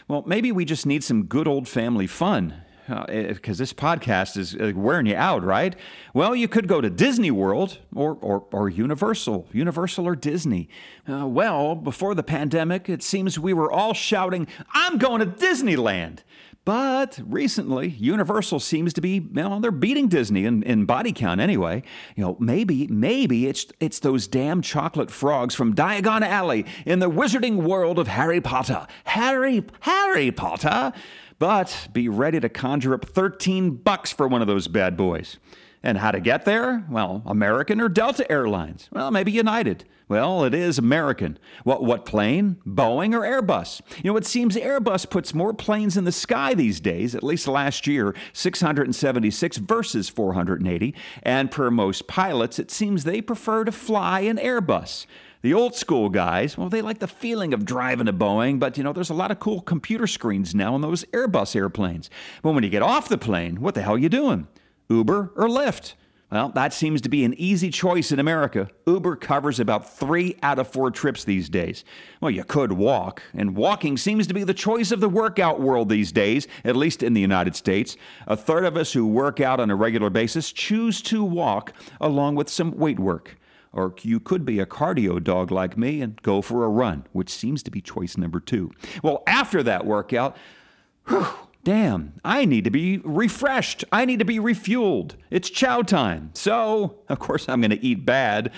Well, 0.08 0.24
maybe 0.26 0.52
we 0.52 0.66
just 0.66 0.88
need 0.88 1.04
some 1.04 1.26
good 1.26 1.48
old 1.48 1.68
family 1.68 2.08
fun 2.08 2.63
because 2.88 3.60
uh, 3.60 3.62
this 3.62 3.74
podcast 3.74 4.38
is 4.38 4.56
uh, 4.56 4.74
wearing 4.76 5.06
you 5.06 5.16
out, 5.16 5.44
right? 5.44 5.76
Well, 6.14 6.36
you 6.36 6.48
could 6.48 6.68
go 6.68 6.82
to 6.82 6.90
Disney 6.90 7.32
World 7.32 7.80
or, 7.96 8.18
or, 8.22 8.46
or 8.52 8.70
Universal, 8.70 9.48
Universal 9.52 10.08
or 10.08 10.16
Disney. 10.16 10.70
Uh, 11.10 11.28
well, 11.28 11.76
before 11.76 12.16
the 12.16 12.24
pandemic, 12.24 12.90
it 12.90 13.02
seems 13.02 13.40
we 13.40 13.54
were 13.54 13.72
all 13.72 13.94
shouting, 13.94 14.48
I'm 14.74 14.98
going 14.98 15.20
to 15.20 15.26
Disneyland. 15.26 16.20
But 16.66 17.20
recently, 17.26 17.90
Universal 17.90 18.62
seems 18.62 18.94
to 18.94 19.02
be, 19.02 19.20
well, 19.20 19.60
they're 19.60 19.70
beating 19.70 20.08
Disney 20.08 20.46
in, 20.46 20.64
in 20.64 20.86
body 20.86 21.12
count 21.12 21.42
anyway. 21.42 21.84
You 22.16 22.24
know, 22.24 22.38
maybe, 22.40 22.88
maybe 22.88 23.48
it's 23.48 23.66
it's 23.82 24.00
those 24.00 24.28
damn 24.28 24.62
chocolate 24.62 25.12
frogs 25.12 25.56
from 25.56 25.76
Diagon 25.76 26.22
Alley 26.22 26.66
in 26.86 27.00
the 27.00 27.10
wizarding 27.10 27.64
world 27.64 28.00
of 28.00 28.08
Harry 28.08 28.40
Potter. 28.40 28.88
Harry, 29.04 29.66
Harry 29.82 30.32
Potter. 30.32 30.94
But 31.40 31.88
be 31.94 32.10
ready 32.10 32.40
to 32.40 32.50
conjure 32.50 32.94
up 32.94 33.06
13 33.06 33.78
bucks 33.78 34.12
for 34.12 34.28
one 34.28 34.42
of 34.42 34.48
those 34.48 34.68
bad 34.68 34.96
boys. 34.98 35.38
And 35.86 35.98
how 35.98 36.12
to 36.12 36.22
get 36.22 36.46
there? 36.46 36.86
Well, 36.90 37.22
American 37.26 37.82
or 37.82 37.90
Delta 37.90 38.30
Airlines? 38.32 38.88
Well, 38.92 39.12
maybe 39.12 39.34
United. 39.34 39.84
Well, 40.08 40.44
it 40.44 40.54
is 40.54 40.78
American. 40.78 41.38
What, 41.64 41.84
what 41.84 42.06
plane? 42.06 42.58
Boeing 42.66 43.14
or 43.14 43.22
Airbus? 43.22 43.82
You 44.04 44.12
know, 44.12 44.18
it 44.18 44.26
seems 44.26 44.56
Airbus 44.56 45.10
puts 45.10 45.34
more 45.34 45.54
planes 45.54 45.98
in 45.98 46.04
the 46.04 46.12
sky 46.12 46.54
these 46.54 46.80
days, 46.80 47.16
at 47.16 47.24
least 47.24 47.48
last 47.48 47.88
year, 47.88 48.16
676 48.32 49.58
versus 49.58 50.10
480. 50.10 50.94
And 51.24 51.52
per 51.52 51.72
most 51.72 52.08
pilots, 52.08 52.60
it 52.60 52.72
seems 52.72 53.04
they 53.04 53.22
prefer 53.22 53.64
to 53.64 53.72
fly 53.72 54.22
an 54.22 54.38
Airbus. 54.38 55.06
The 55.44 55.54
old 55.54 55.76
school 55.76 56.08
guys, 56.08 56.58
well, 56.58 56.70
they 56.70 56.82
like 56.82 57.00
the 57.00 57.08
feeling 57.08 57.54
of 57.54 57.66
driving 57.66 58.08
a 58.08 58.14
Boeing, 58.14 58.60
but 58.60 58.78
you 58.78 58.84
know, 58.84 58.94
there's 58.94 59.10
a 59.10 59.14
lot 59.14 59.30
of 59.30 59.42
cool 59.42 59.60
computer 59.60 60.08
screens 60.08 60.56
now 60.56 60.74
on 60.74 60.80
those 60.80 61.04
Airbus 61.12 61.54
airplanes. 61.54 62.10
But 62.42 62.54
when 62.54 62.64
you 62.64 62.70
get 62.70 62.82
off 62.82 63.10
the 63.10 63.18
plane, 63.18 63.60
what 63.60 63.76
the 63.76 63.82
hell 63.82 63.96
are 63.96 64.00
you 64.00 64.08
doing? 64.08 64.48
Uber 64.88 65.34
or 65.36 65.50
Lyft? 65.50 65.96
Well, 66.32 66.48
that 66.56 66.74
seems 66.74 67.02
to 67.02 67.10
be 67.10 67.26
an 67.26 67.34
easy 67.34 67.72
choice 67.72 68.14
in 68.14 68.20
America. 68.20 68.70
Uber 68.88 69.18
covers 69.18 69.60
about 69.60 69.94
three 69.98 70.38
out 70.42 70.60
of 70.60 70.70
four 70.70 70.90
trips 70.92 71.26
these 71.26 71.50
days. 71.50 71.84
Well, 72.22 72.32
you 72.32 72.46
could 72.46 72.72
walk, 72.72 73.22
and 73.34 73.54
walking 73.54 73.98
seems 73.98 74.28
to 74.28 74.34
be 74.34 74.46
the 74.46 74.54
choice 74.54 74.94
of 74.94 75.02
the 75.02 75.10
workout 75.10 75.60
world 75.60 75.90
these 75.90 76.14
days, 76.14 76.48
at 76.64 76.78
least 76.78 77.04
in 77.04 77.14
the 77.14 77.22
United 77.22 77.58
States. 77.58 77.98
A 78.28 78.38
third 78.38 78.64
of 78.64 78.78
us 78.78 78.94
who 78.94 79.06
work 79.06 79.42
out 79.42 79.60
on 79.60 79.70
a 79.70 79.76
regular 79.76 80.10
basis 80.10 80.54
choose 80.54 81.02
to 81.02 81.22
walk 81.22 81.74
along 82.00 82.36
with 82.36 82.48
some 82.48 82.78
weight 82.78 82.98
work. 82.98 83.38
Or 83.74 83.94
you 84.02 84.20
could 84.20 84.46
be 84.46 84.60
a 84.60 84.66
cardio 84.68 85.22
dog 85.22 85.52
like 85.52 85.78
me 85.78 86.02
and 86.02 86.22
go 86.22 86.42
for 86.42 86.64
a 86.64 86.70
run, 86.70 87.08
which 87.12 87.30
seems 87.30 87.64
to 87.64 87.72
be 87.72 87.82
choice 87.82 88.18
number 88.18 88.40
two. 88.40 88.72
Well, 89.02 89.24
after 89.26 89.64
that 89.64 89.86
workout, 89.86 90.38
whew, 91.08 91.28
damn, 91.64 92.14
I 92.24 92.46
need 92.46 92.66
to 92.66 92.72
be 92.72 93.00
refreshed. 93.00 93.84
I 93.92 94.06
need 94.06 94.20
to 94.20 94.26
be 94.26 94.38
refueled. 94.38 95.16
It's 95.32 95.50
chow 95.50 95.82
time. 95.82 96.30
So, 96.34 97.00
of 97.10 97.18
course, 97.20 97.50
I'm 97.50 97.62
going 97.62 97.72
to 97.72 97.84
eat 97.84 98.06
bad. 98.06 98.52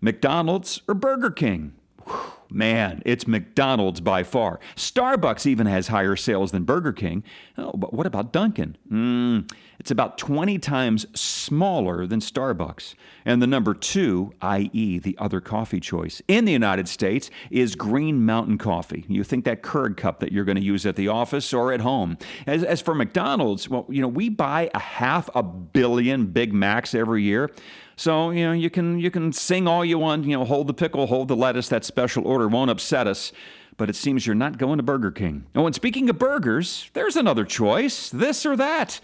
McDonald's 0.00 0.82
or 0.88 0.94
Burger 0.94 1.30
King. 1.30 1.72
Whew. 2.04 2.32
Man, 2.50 3.02
it's 3.04 3.26
McDonald's 3.26 4.00
by 4.00 4.22
far. 4.22 4.60
Starbucks 4.76 5.46
even 5.46 5.66
has 5.66 5.88
higher 5.88 6.16
sales 6.16 6.52
than 6.52 6.64
Burger 6.64 6.92
King. 6.92 7.22
Oh, 7.58 7.72
but 7.72 7.92
what 7.92 8.06
about 8.06 8.32
Dunkin'? 8.32 8.76
Mm, 8.90 9.50
it's 9.78 9.90
about 9.90 10.18
20 10.18 10.58
times 10.58 11.06
smaller 11.18 12.06
than 12.06 12.20
Starbucks. 12.20 12.94
And 13.24 13.42
the 13.42 13.46
number 13.46 13.74
two, 13.74 14.32
i.e., 14.40 14.98
the 14.98 15.16
other 15.18 15.40
coffee 15.40 15.80
choice 15.80 16.22
in 16.28 16.44
the 16.44 16.52
United 16.52 16.88
States, 16.88 17.30
is 17.50 17.74
Green 17.74 18.24
Mountain 18.24 18.58
Coffee. 18.58 19.04
You 19.08 19.24
think 19.24 19.44
that 19.44 19.62
Keurig 19.62 19.96
cup 19.96 20.20
that 20.20 20.32
you're 20.32 20.44
going 20.44 20.56
to 20.56 20.62
use 20.62 20.86
at 20.86 20.96
the 20.96 21.08
office 21.08 21.52
or 21.52 21.72
at 21.72 21.80
home. 21.80 22.18
As, 22.46 22.64
as 22.64 22.80
for 22.80 22.94
McDonald's, 22.94 23.68
well, 23.68 23.86
you 23.88 24.00
know, 24.00 24.08
we 24.08 24.28
buy 24.28 24.70
a 24.74 24.78
half 24.78 25.28
a 25.34 25.42
billion 25.42 26.26
Big 26.26 26.52
Macs 26.52 26.94
every 26.94 27.22
year. 27.22 27.50
So 27.96 28.30
you 28.30 28.44
know 28.44 28.52
you 28.52 28.68
can 28.68 28.98
you 28.98 29.10
can 29.10 29.32
sing 29.32 29.66
all 29.66 29.84
you 29.84 29.98
want. 29.98 30.24
You 30.26 30.38
know, 30.38 30.44
hold 30.44 30.66
the 30.66 30.74
pickle, 30.74 31.06
hold 31.06 31.28
the 31.28 31.36
lettuce. 31.36 31.68
That 31.68 31.84
special 31.84 32.26
order 32.26 32.46
won't 32.46 32.70
upset 32.70 33.06
us. 33.06 33.32
But 33.78 33.90
it 33.90 33.96
seems 33.96 34.26
you're 34.26 34.34
not 34.34 34.56
going 34.56 34.78
to 34.78 34.82
Burger 34.82 35.10
King. 35.10 35.46
Oh, 35.54 35.66
and 35.66 35.74
speaking 35.74 36.08
of 36.08 36.18
burgers, 36.18 36.90
there's 36.92 37.16
another 37.16 37.44
choice: 37.44 38.10
this 38.10 38.44
or 38.44 38.56
that. 38.56 39.00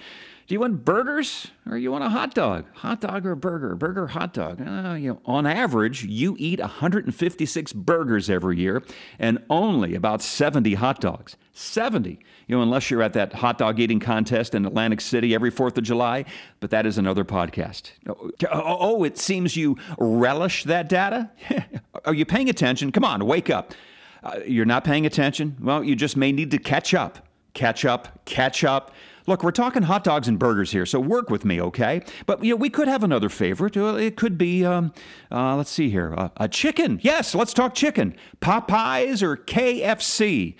Do 0.46 0.54
you 0.54 0.60
want 0.60 0.84
burgers 0.84 1.46
or 1.66 1.78
you 1.78 1.92
want 1.92 2.04
a 2.04 2.08
hot 2.08 2.34
dog? 2.34 2.66
Hot 2.74 3.00
dog 3.00 3.24
or 3.24 3.34
burger? 3.34 3.76
Burger, 3.76 4.08
hot 4.08 4.34
dog. 4.34 4.60
Uh, 4.60 4.94
you 4.94 5.12
know, 5.12 5.20
on 5.24 5.46
average, 5.46 6.04
you 6.04 6.36
eat 6.38 6.58
156 6.58 7.72
burgers 7.72 8.28
every 8.28 8.58
year 8.58 8.82
and 9.18 9.38
only 9.48 9.94
about 9.94 10.20
70 10.20 10.74
hot 10.74 11.00
dogs. 11.00 11.36
70. 11.52 12.18
You 12.46 12.56
know, 12.56 12.62
unless 12.62 12.90
you're 12.90 13.02
at 13.02 13.12
that 13.12 13.32
hot 13.32 13.58
dog 13.58 13.78
eating 13.78 14.00
contest 14.00 14.54
in 14.54 14.64
Atlantic 14.64 15.00
City 15.00 15.34
every 15.34 15.52
4th 15.52 15.76
of 15.78 15.84
July, 15.84 16.24
but 16.60 16.70
that 16.70 16.86
is 16.86 16.98
another 16.98 17.24
podcast. 17.24 17.92
Oh, 18.08 18.30
oh 18.50 19.04
it 19.04 19.18
seems 19.18 19.56
you 19.56 19.76
relish 19.98 20.64
that 20.64 20.88
data? 20.88 21.30
Are 22.04 22.14
you 22.14 22.24
paying 22.24 22.48
attention? 22.48 22.90
Come 22.90 23.04
on, 23.04 23.24
wake 23.26 23.50
up. 23.50 23.74
Uh, 24.22 24.38
you're 24.46 24.64
not 24.64 24.84
paying 24.84 25.04
attention? 25.04 25.56
Well, 25.60 25.82
you 25.82 25.96
just 25.96 26.16
may 26.16 26.32
need 26.32 26.50
to 26.52 26.58
catch 26.58 26.94
up. 26.94 27.26
Catch 27.54 27.84
up, 27.84 28.24
catch 28.24 28.64
up. 28.64 28.92
Look, 29.26 29.44
we're 29.44 29.52
talking 29.52 29.82
hot 29.82 30.04
dogs 30.04 30.26
and 30.26 30.38
burgers 30.38 30.72
here, 30.72 30.86
so 30.86 30.98
work 30.98 31.30
with 31.30 31.44
me, 31.44 31.60
okay? 31.60 32.02
But 32.26 32.42
you 32.42 32.50
know, 32.50 32.56
we 32.56 32.70
could 32.70 32.88
have 32.88 33.04
another 33.04 33.28
favorite. 33.28 33.76
It 33.76 34.16
could 34.16 34.36
be, 34.36 34.64
um, 34.64 34.92
uh, 35.30 35.56
let's 35.56 35.70
see 35.70 35.90
here, 35.90 36.14
uh, 36.16 36.30
a 36.38 36.48
chicken. 36.48 36.98
Yes, 37.02 37.34
let's 37.34 37.52
talk 37.52 37.74
chicken. 37.74 38.16
Popeyes 38.40 39.22
or 39.22 39.36
KFC. 39.36 40.56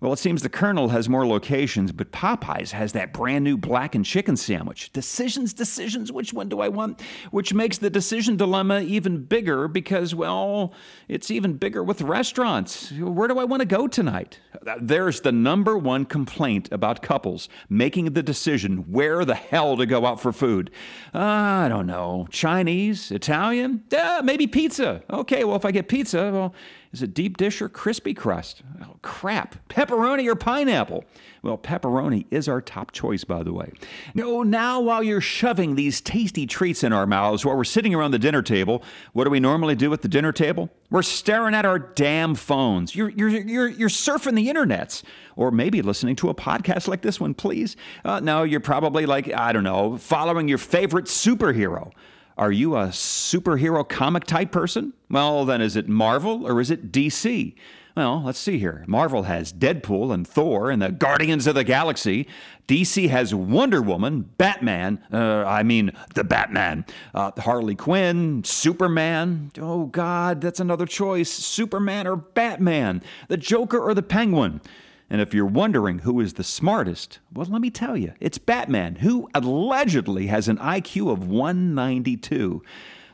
Well, 0.00 0.12
it 0.12 0.18
seems 0.18 0.42
the 0.42 0.48
Colonel 0.48 0.90
has 0.90 1.08
more 1.08 1.26
locations, 1.26 1.90
but 1.90 2.12
Popeyes 2.12 2.72
has 2.72 2.92
that 2.92 3.12
brand 3.12 3.44
new 3.44 3.56
blackened 3.56 4.04
chicken 4.04 4.36
sandwich. 4.36 4.92
Decisions, 4.92 5.54
decisions, 5.54 6.12
which 6.12 6.34
one 6.34 6.48
do 6.48 6.60
I 6.60 6.68
want? 6.68 7.00
Which 7.30 7.54
makes 7.54 7.78
the 7.78 7.88
decision 7.88 8.36
dilemma 8.36 8.80
even 8.80 9.24
bigger 9.24 9.68
because, 9.68 10.14
well, 10.14 10.74
it's 11.08 11.30
even 11.30 11.54
bigger 11.54 11.82
with 11.82 12.02
restaurants. 12.02 12.92
Where 12.92 13.28
do 13.28 13.38
I 13.38 13.44
want 13.44 13.60
to 13.60 13.66
go 13.66 13.88
tonight? 13.88 14.38
There's 14.80 15.22
the 15.22 15.32
number 15.32 15.78
one 15.78 16.04
complaint 16.04 16.68
about 16.72 17.00
couples 17.00 17.48
making 17.70 18.12
the 18.12 18.22
decision 18.22 18.90
where 18.92 19.24
the 19.24 19.34
hell 19.34 19.76
to 19.76 19.86
go 19.86 20.04
out 20.04 20.20
for 20.20 20.32
food. 20.32 20.70
Uh, 21.14 21.18
I 21.20 21.68
don't 21.68 21.86
know. 21.86 22.26
Chinese? 22.30 23.10
Italian? 23.10 23.84
Uh, 23.96 24.20
maybe 24.22 24.46
pizza. 24.46 25.02
Okay, 25.10 25.44
well, 25.44 25.56
if 25.56 25.64
I 25.64 25.70
get 25.70 25.88
pizza, 25.88 26.30
well, 26.32 26.54
is 26.96 27.02
it 27.02 27.12
deep 27.12 27.36
dish 27.36 27.60
or 27.60 27.68
crispy 27.68 28.14
crust? 28.14 28.62
Oh, 28.82 28.96
crap. 29.02 29.68
Pepperoni 29.68 30.26
or 30.26 30.34
pineapple? 30.34 31.04
Well, 31.42 31.58
pepperoni 31.58 32.24
is 32.30 32.48
our 32.48 32.62
top 32.62 32.90
choice, 32.90 33.22
by 33.22 33.42
the 33.42 33.52
way. 33.52 33.70
No, 34.14 34.42
now 34.42 34.80
while 34.80 35.02
you're 35.02 35.20
shoving 35.20 35.74
these 35.74 36.00
tasty 36.00 36.46
treats 36.46 36.82
in 36.82 36.94
our 36.94 37.06
mouths 37.06 37.44
while 37.44 37.54
we're 37.54 37.64
sitting 37.64 37.94
around 37.94 38.12
the 38.12 38.18
dinner 38.18 38.40
table, 38.40 38.82
what 39.12 39.24
do 39.24 39.30
we 39.30 39.40
normally 39.40 39.74
do 39.74 39.92
at 39.92 40.00
the 40.00 40.08
dinner 40.08 40.32
table? 40.32 40.70
We're 40.88 41.02
staring 41.02 41.54
at 41.54 41.66
our 41.66 41.78
damn 41.78 42.34
phones. 42.34 42.96
You're, 42.96 43.10
you're, 43.10 43.28
you're, 43.28 43.68
you're 43.68 43.88
surfing 43.90 44.34
the 44.34 44.48
internets. 44.48 45.02
Or 45.36 45.50
maybe 45.50 45.82
listening 45.82 46.16
to 46.16 46.30
a 46.30 46.34
podcast 46.34 46.88
like 46.88 47.02
this 47.02 47.20
one, 47.20 47.34
please. 47.34 47.76
Uh, 48.06 48.20
no, 48.20 48.42
you're 48.42 48.60
probably 48.60 49.04
like, 49.04 49.30
I 49.34 49.52
don't 49.52 49.64
know, 49.64 49.98
following 49.98 50.48
your 50.48 50.56
favorite 50.56 51.04
superhero. 51.04 51.92
Are 52.38 52.52
you 52.52 52.76
a 52.76 52.88
superhero 52.88 53.88
comic 53.88 54.24
type 54.24 54.52
person? 54.52 54.92
Well, 55.08 55.44
then 55.46 55.62
is 55.62 55.74
it 55.74 55.88
Marvel 55.88 56.46
or 56.46 56.60
is 56.60 56.70
it 56.70 56.92
DC? 56.92 57.54
Well, 57.96 58.22
let's 58.22 58.38
see 58.38 58.58
here. 58.58 58.84
Marvel 58.86 59.22
has 59.22 59.54
Deadpool 59.54 60.12
and 60.12 60.28
Thor 60.28 60.70
and 60.70 60.82
the 60.82 60.92
Guardians 60.92 61.46
of 61.46 61.54
the 61.54 61.64
Galaxy. 61.64 62.28
DC 62.68 63.08
has 63.08 63.34
Wonder 63.34 63.80
Woman, 63.80 64.28
Batman, 64.36 65.02
uh, 65.10 65.44
I 65.46 65.62
mean, 65.62 65.92
the 66.14 66.24
Batman, 66.24 66.84
uh, 67.14 67.30
Harley 67.38 67.74
Quinn, 67.74 68.44
Superman. 68.44 69.50
Oh, 69.58 69.86
God, 69.86 70.42
that's 70.42 70.60
another 70.60 70.84
choice. 70.84 71.30
Superman 71.30 72.06
or 72.06 72.16
Batman, 72.16 73.02
the 73.28 73.38
Joker 73.38 73.78
or 73.78 73.94
the 73.94 74.02
Penguin. 74.02 74.60
And 75.08 75.20
if 75.20 75.32
you're 75.32 75.46
wondering 75.46 76.00
who 76.00 76.20
is 76.20 76.34
the 76.34 76.44
smartest, 76.44 77.20
well, 77.32 77.46
let 77.48 77.60
me 77.60 77.70
tell 77.70 77.96
you, 77.96 78.12
it's 78.20 78.38
Batman, 78.38 78.96
who 78.96 79.28
allegedly 79.34 80.26
has 80.26 80.48
an 80.48 80.58
IQ 80.58 81.12
of 81.12 81.28
192. 81.28 82.62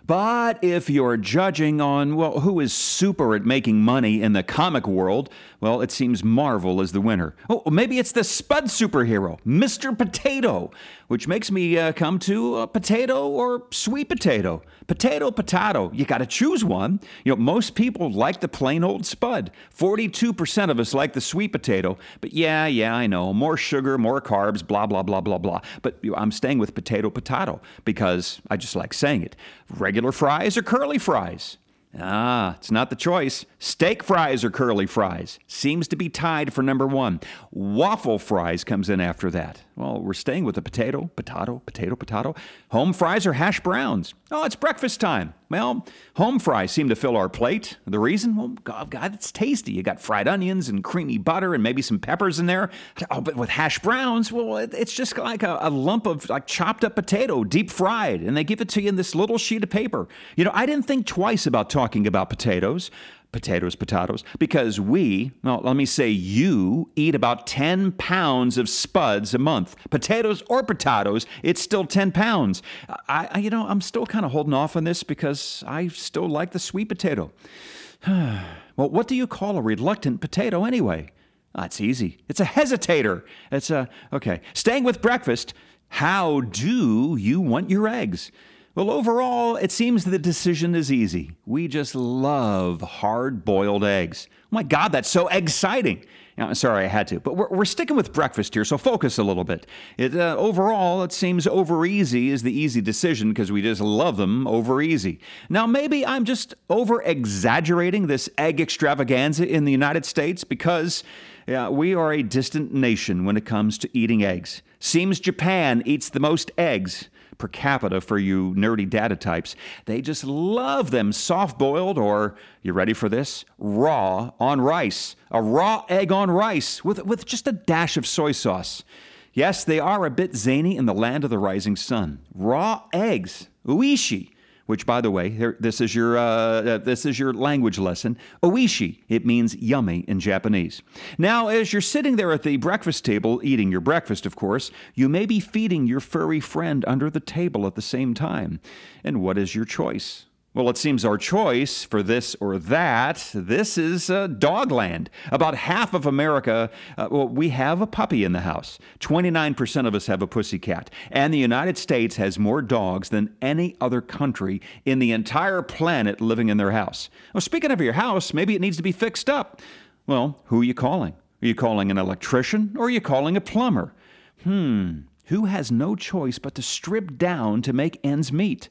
But 0.07 0.63
if 0.65 0.91
you're 0.91 1.17
judging 1.17 1.81
on, 1.81 2.17
well, 2.17 2.41
who 2.41 2.61
is 2.61 2.73
super 2.73 3.35
at 3.35 3.45
making 3.45 3.83
money 3.83 4.21
in 4.23 4.33
the 4.33 4.43
comic 4.43 4.87
world, 4.87 5.31
well, 5.63 5.81
it 5.81 5.93
seems 5.93 6.25
Marvel 6.25 6.81
is 6.81 6.91
the 6.91 7.01
winner. 7.01 7.37
Oh, 7.49 7.63
maybe 7.71 8.01
it's 8.01 8.11
the 8.11 8.25
Spud 8.25 8.65
superhero, 8.65 9.39
Mr. 9.47 9.97
Potato, 9.97 10.73
which 11.07 11.29
makes 11.29 11.53
me 11.53 11.79
uh, 11.79 11.93
come 11.93 12.19
to 12.19 12.57
a 12.57 12.67
potato 12.67 13.29
or 13.29 13.63
sweet 13.71 14.09
potato. 14.09 14.61
Potato, 14.89 15.31
potato. 15.31 15.93
You 15.95 16.05
got 16.05 16.19
to 16.19 16.27
choose 16.27 16.65
one. 16.65 16.99
You 17.25 17.31
know, 17.31 17.37
most 17.37 17.77
people 17.77 18.11
like 18.11 18.41
the 18.41 18.49
plain 18.49 18.83
old 18.83 19.07
Spud. 19.07 19.53
42% 19.73 20.69
of 20.69 20.81
us 20.81 20.95
like 20.95 21.13
the 21.13 21.21
sweet 21.21 21.53
potato. 21.53 21.97
But 22.21 22.33
yeah, 22.33 22.67
yeah, 22.67 22.93
I 22.93 23.07
know. 23.07 23.33
More 23.33 23.57
sugar, 23.57 23.97
more 23.99 24.21
carbs, 24.21 24.67
blah, 24.67 24.89
blah, 24.89 25.05
blah, 25.05 25.21
blah, 25.21 25.39
blah. 25.39 25.61
But 25.83 25.97
you 26.03 26.11
know, 26.11 26.17
I'm 26.17 26.33
staying 26.33 26.59
with 26.59 26.75
potato, 26.75 27.09
potato 27.09 27.61
because 27.85 28.43
I 28.51 28.57
just 28.57 28.75
like 28.75 28.93
saying 28.93 29.23
it. 29.23 29.37
Regular 29.71 30.11
fries 30.11 30.57
or 30.57 30.63
curly 30.63 30.99
fries? 30.99 31.59
Ah, 31.99 32.55
it's 32.57 32.71
not 32.71 32.89
the 32.89 32.97
choice. 32.97 33.45
Steak 33.59 34.03
fries 34.03 34.45
or 34.45 34.51
curly 34.51 34.87
fries 34.87 35.39
seems 35.47 35.87
to 35.89 35.97
be 35.97 36.09
tied 36.09 36.53
for 36.53 36.63
number 36.63 36.87
one. 36.87 37.21
Waffle 37.51 38.19
fries 38.19 38.65
comes 38.65 38.89
in 38.89 39.01
after 39.01 39.31
that. 39.31 39.63
Well, 39.77 40.01
we're 40.01 40.15
staying 40.15 40.45
with 40.45 40.55
the 40.55 40.63
potato, 40.63 41.11
potato, 41.17 41.61
potato, 41.67 41.95
potato. 41.95 42.35
Home 42.71 42.95
fries 42.95 43.27
or 43.27 43.35
hash 43.35 43.61
browns. 43.61 44.15
Oh, 44.31 44.45
it's 44.45 44.57
breakfast 44.57 45.01
time. 45.01 45.35
Well, 45.53 45.87
home 46.17 46.39
fries 46.39 46.73
seem 46.73 46.89
to 46.89 46.97
fill 46.97 47.15
our 47.15 47.29
plate. 47.29 47.77
The 47.87 47.99
reason? 47.99 48.37
Well, 48.37 48.49
God, 48.49 48.83
oh, 48.83 48.87
God, 48.87 49.15
it's 49.15 49.31
tasty. 49.31 49.73
You 49.73 49.83
got 49.83 50.01
fried 50.01 50.27
onions 50.27 50.71
and 50.71 50.83
creamy 50.83 51.19
butter 51.19 51.53
and 51.53 51.63
maybe 51.63 51.83
some 51.83 51.99
peppers 51.99 52.41
in 52.41 52.47
there. 52.47 52.71
Oh, 53.11 53.21
but 53.21 53.37
with 53.37 53.51
hash 53.51 53.79
browns, 53.79 54.33
well, 54.33 54.57
it's 54.57 54.95
just 54.95 55.17
like 55.19 55.43
a, 55.43 55.59
a 55.61 55.69
lump 55.69 56.07
of 56.07 56.29
like 56.31 56.47
chopped 56.47 56.85
up 56.85 56.97
potato, 56.97 57.45
deep 57.45 57.71
fried, 57.71 58.23
and 58.23 58.35
they 58.35 58.45
give 58.45 58.63
it 58.63 58.71
to 58.71 58.81
you 58.81 58.89
in 58.89 58.97
this 58.97 59.15
little 59.15 59.37
sheet 59.37 59.63
of 59.63 59.69
paper. 59.69 60.09
You 60.37 60.45
know, 60.45 60.53
I 60.55 60.65
didn't 60.65 60.87
think 60.87 61.07
twice 61.07 61.47
about 61.47 61.69
talking 61.69 62.07
about 62.07 62.31
potatoes 62.31 62.91
potatoes, 63.33 63.75
potatoes, 63.75 64.23
because 64.39 64.79
we, 64.79 65.33
well, 65.43 65.61
let 65.65 65.75
me 65.75 65.87
say 65.87 66.09
you, 66.09 66.91
eat 66.95 67.15
about 67.15 67.47
10 67.47 67.93
pounds 67.93 68.59
of 68.59 68.69
spuds 68.69 69.35
a 69.35 69.39
month. 69.39 69.75
Potatoes 69.91 70.43
or 70.49 70.63
potatoes, 70.63 71.27
it's 71.43 71.61
still 71.61 71.85
10 71.85 72.13
pounds. 72.13 72.63
I, 73.09 73.29
I 73.33 73.39
you 73.39 73.51
know, 73.51 73.67
I'm 73.67 73.81
still 73.81 74.07
kind 74.07 74.25
of 74.25 74.33
holding 74.33 74.55
off 74.55 74.77
on 74.77 74.85
this 74.85 75.03
because 75.03 75.65
I 75.67 75.89
still 75.89 76.29
like 76.29 76.53
the 76.53 76.59
sweet 76.59 76.89
potato. 76.89 77.33
well, 78.07 78.45
what 78.77 79.09
do 79.09 79.15
you 79.15 79.27
call 79.27 79.57
a 79.57 79.63
reluctant 79.63 80.21
potato 80.21 80.65
anyway? 80.65 81.11
That's 81.55 81.81
ah, 81.81 81.85
easy. 81.85 82.19
It's 82.29 82.41
a 82.41 82.45
hesitator. 82.45 83.23
It's 83.51 83.71
a, 83.71 83.89
okay. 84.13 84.41
Staying 84.55 84.85
with 84.85 85.03
breakfast, 85.03 85.53
how 85.89 86.41
do 86.41 87.17
you 87.19 87.41
want 87.41 87.69
your 87.69 87.87
eggs? 87.87 88.33
Well, 88.75 88.91
overall, 88.91 89.57
it 89.57 89.71
seems 89.71 90.05
the 90.05 90.19
decision 90.19 90.75
is 90.75 90.91
easy. 90.91 91.33
We 91.45 91.69
just 91.69 91.95
love 91.95 92.81
hard 92.81 93.45
boiled 93.45 93.85
eggs. 93.85 94.29
Oh 94.31 94.47
my 94.51 94.63
God, 94.63 94.93
that's 94.93 95.11
so 95.11 95.29
exciting. 95.29 96.07
Now, 96.39 96.55
sorry, 96.55 96.87
I 96.87 96.89
had 96.89 97.07
to, 97.09 97.21
but 97.21 97.37
we're, 97.37 97.49
we're 97.51 97.65
sticking 97.67 97.97
with 97.97 98.15
breakfast 98.15 98.55
here, 98.55 98.65
so 98.65 98.79
focus 98.79 99.19
a 99.19 99.23
little 99.23 99.45
bit. 99.45 99.67
It, 99.99 100.17
uh, 100.17 100.37
overall, 100.39 101.03
it 101.03 101.13
seems 101.13 101.47
over 101.47 101.85
easy 101.85 102.31
is 102.31 102.43
the 102.43 102.53
easy 102.53 102.81
decision 102.81 103.29
because 103.29 103.53
we 103.53 103.61
just 103.61 103.83
love 103.83 104.17
them 104.17 104.47
over 104.47 104.81
easy. 104.81 105.21
Now, 105.51 105.67
maybe 105.67 106.07
I'm 106.07 106.25
just 106.25 106.55
over 106.71 107.03
exaggerating 107.03 108.07
this 108.07 108.31
egg 108.39 108.59
extravaganza 108.59 109.47
in 109.47 109.67
the 109.67 109.73
United 109.73 110.07
States 110.07 110.45
because 110.45 111.05
yeah, 111.47 111.69
we 111.69 111.95
are 111.95 112.15
a 112.15 112.23
distant 112.23 112.73
nation 112.73 113.27
when 113.27 113.37
it 113.37 113.45
comes 113.45 113.77
to 113.79 113.91
eating 113.93 114.25
eggs. 114.25 114.63
Seems 114.79 115.21
Japan 115.21 115.83
eats 115.85 116.09
the 116.09 116.21
most 116.21 116.51
eggs 116.57 117.11
per 117.43 117.49
capita 117.49 118.01
for 118.01 118.19
you 118.19 118.55
nerdy 118.55 118.89
data 118.89 119.17
types. 119.17 119.57
They 119.87 120.01
just 120.01 120.23
love 120.23 120.93
them 120.93 121.13
soft 121.13 121.59
boiled 121.59 121.99
or, 121.99 122.37
you 122.63 122.73
ready 122.73 122.93
for 122.93 123.09
this? 123.09 123.45
Raw 123.59 124.31
on 124.39 124.61
rice. 124.61 125.17
A 125.33 125.43
raw 125.43 125.85
egg 125.89 126.13
on 126.13 126.31
rice 126.31 126.85
with, 126.85 127.05
with 127.05 127.27
just 127.27 127.49
a 127.49 127.53
dash 127.53 127.97
of 127.97 128.07
soy 128.07 128.31
sauce. 128.31 128.85
Yes, 129.33 129.65
they 129.65 129.81
are 129.81 130.07
a 130.07 130.11
bit 130.11 130.37
zany 130.37 130.77
in 130.77 130.87
the 130.87 130.95
land 130.95 131.25
of 131.25 131.31
the 131.31 131.39
rising 131.39 131.75
sun. 131.75 132.21
Raw 132.33 132.85
eggs. 132.93 133.49
Uishi. 133.67 134.31
Which, 134.67 134.87
by 134.87 135.01
the 135.01 135.11
way, 135.11 135.31
here, 135.31 135.57
this 135.61 135.81
is 135.81 135.95
your 135.95 136.17
uh, 136.17 136.23
uh, 136.23 136.79
this 136.79 137.05
is 137.05 137.19
your 137.19 137.33
language 137.33 137.79
lesson. 137.79 138.17
Oishi. 138.43 138.99
It 139.09 139.27
means 139.27 139.55
yummy 139.57 140.01
in 140.09 140.21
Japanese. 140.21 140.83
Now, 141.19 141.49
as 141.49 141.73
you're 141.73 141.83
sitting 141.83 142.17
there 142.17 142.33
at 142.33 142.43
the 142.43 142.57
breakfast 142.57 143.05
table 143.05 143.41
eating 143.43 143.71
your 143.71 143.81
breakfast, 143.81 144.27
of 144.27 144.37
course, 144.37 144.71
you 144.95 145.09
may 145.09 145.27
be 145.27 145.41
feeding 145.41 145.87
your 145.87 146.01
furry 146.01 146.41
friend 146.41 146.85
under 146.87 147.11
the 147.11 147.21
table 147.21 147.67
at 147.67 147.75
the 147.75 147.83
same 147.83 148.15
time. 148.15 148.61
And 149.05 149.21
what 149.21 149.39
is 149.39 149.55
your 149.55 149.65
choice? 149.65 150.27
Well, 150.55 150.69
it 150.69 150.77
seems 150.77 151.03
our 151.03 151.17
choice 151.17 151.83
for 151.83 152.03
this 152.03 152.37
or 152.39 152.59
that, 152.59 153.31
this 153.33 153.79
is 153.79 154.11
uh, 154.11 154.29
dogland. 154.29 155.09
About 155.31 155.55
half 155.55 155.95
of 155.95 156.05
America, 156.05 156.71
uh, 156.99 157.09
well, 157.11 157.27
we 157.27 157.49
have 157.49 157.81
a 157.81 157.87
puppy 157.87 158.23
in 158.23 158.33
the 158.33 158.41
house. 158.41 158.79
29% 159.01 159.87
of 159.87 159.95
us 159.95 160.09
have 160.09 160.21
a 160.21 160.27
pussy 160.27 160.59
cat. 160.59 160.91
And 161.11 161.33
the 161.33 161.39
United 161.39 161.79
States 161.79 162.17
has 162.17 162.39
more 162.39 162.61
dogs 162.61 163.09
than 163.09 163.35
any 163.41 163.77
other 163.81 164.03
country 164.03 164.61
in 164.85 164.99
the 164.99 165.13
entire 165.13 165.63
planet 165.63 166.21
living 166.21 166.51
in 166.51 166.59
their 166.59 166.73
house. 166.73 167.09
Well, 167.33 167.41
speaking 167.41 167.71
of 167.71 167.81
your 167.81 167.95
house, 167.95 168.35
maybe 168.35 168.55
it 168.55 168.61
needs 168.61 168.77
to 168.77 168.83
be 168.83 168.93
fixed 168.93 169.31
up. 169.31 169.63
Well, 170.07 170.43
who 170.47 170.61
are 170.61 170.65
you 170.65 170.75
calling? 170.75 171.15
Are 171.43 171.47
you 171.47 171.55
calling 171.55 171.91
an 171.91 171.97
electrician 171.97 172.75
or 172.77 172.87
are 172.87 172.91
you 172.91 173.01
calling 173.01 173.39
a 173.39 173.41
plumber? 173.41 173.95
Hmm, 174.43 175.01
who 175.27 175.47
has 175.47 175.73
no 175.73 175.97
choice 175.97 176.39
but 176.39 176.55
to 176.57 176.63
strip 176.63 177.17
down 177.17 177.63
to 177.63 177.73
make 177.73 177.99
ends 178.05 178.31
meet? 178.31 178.69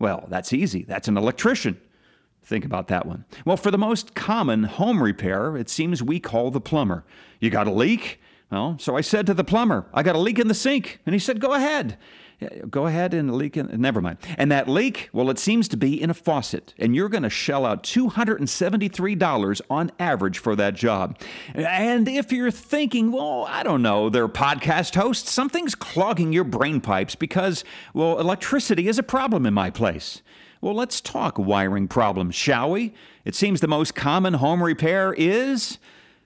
Well, 0.00 0.26
that's 0.28 0.52
easy. 0.52 0.82
That's 0.82 1.06
an 1.06 1.16
electrician. 1.16 1.80
Think 2.42 2.64
about 2.64 2.88
that 2.88 3.06
one. 3.06 3.26
Well, 3.44 3.58
for 3.58 3.70
the 3.70 3.78
most 3.78 4.14
common 4.14 4.64
home 4.64 5.02
repair, 5.02 5.56
it 5.56 5.68
seems 5.68 6.02
we 6.02 6.18
call 6.18 6.50
the 6.50 6.60
plumber. 6.60 7.04
You 7.38 7.50
got 7.50 7.68
a 7.68 7.70
leak? 7.70 8.18
Well, 8.50 8.76
so 8.78 8.96
I 8.96 9.00
said 9.00 9.26
to 9.26 9.34
the 9.34 9.44
plumber, 9.44 9.86
I 9.94 10.02
got 10.02 10.16
a 10.16 10.18
leak 10.18 10.38
in 10.38 10.48
the 10.48 10.54
sink. 10.54 10.98
And 11.06 11.14
he 11.14 11.18
said, 11.18 11.40
Go 11.40 11.54
ahead. 11.54 11.96
Go 12.70 12.86
ahead 12.86 13.12
and 13.12 13.34
leak 13.34 13.56
in. 13.56 13.68
Never 13.80 14.00
mind. 14.00 14.16
And 14.38 14.50
that 14.50 14.66
leak, 14.66 15.10
well, 15.12 15.28
it 15.28 15.38
seems 15.38 15.68
to 15.68 15.76
be 15.76 16.00
in 16.00 16.08
a 16.08 16.14
faucet. 16.14 16.72
And 16.78 16.96
you're 16.96 17.10
going 17.10 17.22
to 17.22 17.30
shell 17.30 17.66
out 17.66 17.82
$273 17.82 19.60
on 19.68 19.92
average 19.98 20.38
for 20.38 20.56
that 20.56 20.74
job. 20.74 21.18
And 21.54 22.08
if 22.08 22.32
you're 22.32 22.50
thinking, 22.50 23.12
well, 23.12 23.44
I 23.46 23.62
don't 23.62 23.82
know, 23.82 24.08
they're 24.08 24.26
podcast 24.26 24.94
hosts, 24.94 25.30
something's 25.30 25.74
clogging 25.74 26.32
your 26.32 26.44
brain 26.44 26.80
pipes 26.80 27.14
because, 27.14 27.62
well, 27.92 28.18
electricity 28.18 28.88
is 28.88 28.98
a 28.98 29.02
problem 29.02 29.44
in 29.44 29.52
my 29.52 29.68
place. 29.68 30.22
Well, 30.62 30.74
let's 30.74 31.00
talk 31.00 31.38
wiring 31.38 31.88
problems, 31.88 32.34
shall 32.34 32.70
we? 32.70 32.94
It 33.24 33.34
seems 33.34 33.60
the 33.60 33.68
most 33.68 33.94
common 33.94 34.34
home 34.34 34.62
repair 34.62 35.12
is 35.12 35.78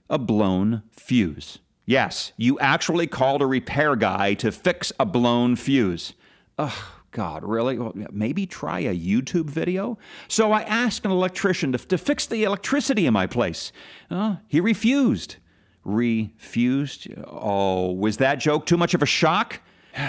a 0.09 0.19
blown 0.19 0.83
fuse. 0.93 1.59
Yes, 1.87 2.33
you 2.37 2.59
actually 2.61 3.07
called 3.07 3.43
a 3.43 3.47
repair 3.47 3.95
guy 3.95 4.35
to 4.35 4.51
fix 4.51 4.93
a 4.99 5.05
blown 5.05 5.55
fuse. 5.55 6.15
Ugh, 6.57 6.73
God, 7.11 7.45
really? 7.45 7.79
Well, 7.79 7.93
maybe 8.11 8.47
try 8.47 8.81
a 8.81 8.97
YouTube 8.97 9.51
video? 9.51 9.99
So 10.27 10.53
I 10.53 10.63
asked 10.63 11.05
an 11.05 11.11
electrician 11.11 11.73
to, 11.73 11.79
to 11.79 11.99
fix 11.99 12.27
the 12.27 12.45
electricity 12.45 13.07
in 13.07 13.13
my 13.13 13.27
place. 13.27 13.71
Uh, 14.11 14.37
he 14.49 14.61
refused. 14.61 15.37
Refused? 15.85 17.09
Oh, 17.27 17.93
was 17.93 18.17
that 18.17 18.37
joke 18.37 18.65
too 18.67 18.77
much 18.77 18.95
of 18.95 19.03
a 19.03 19.07
shock? 19.07 19.61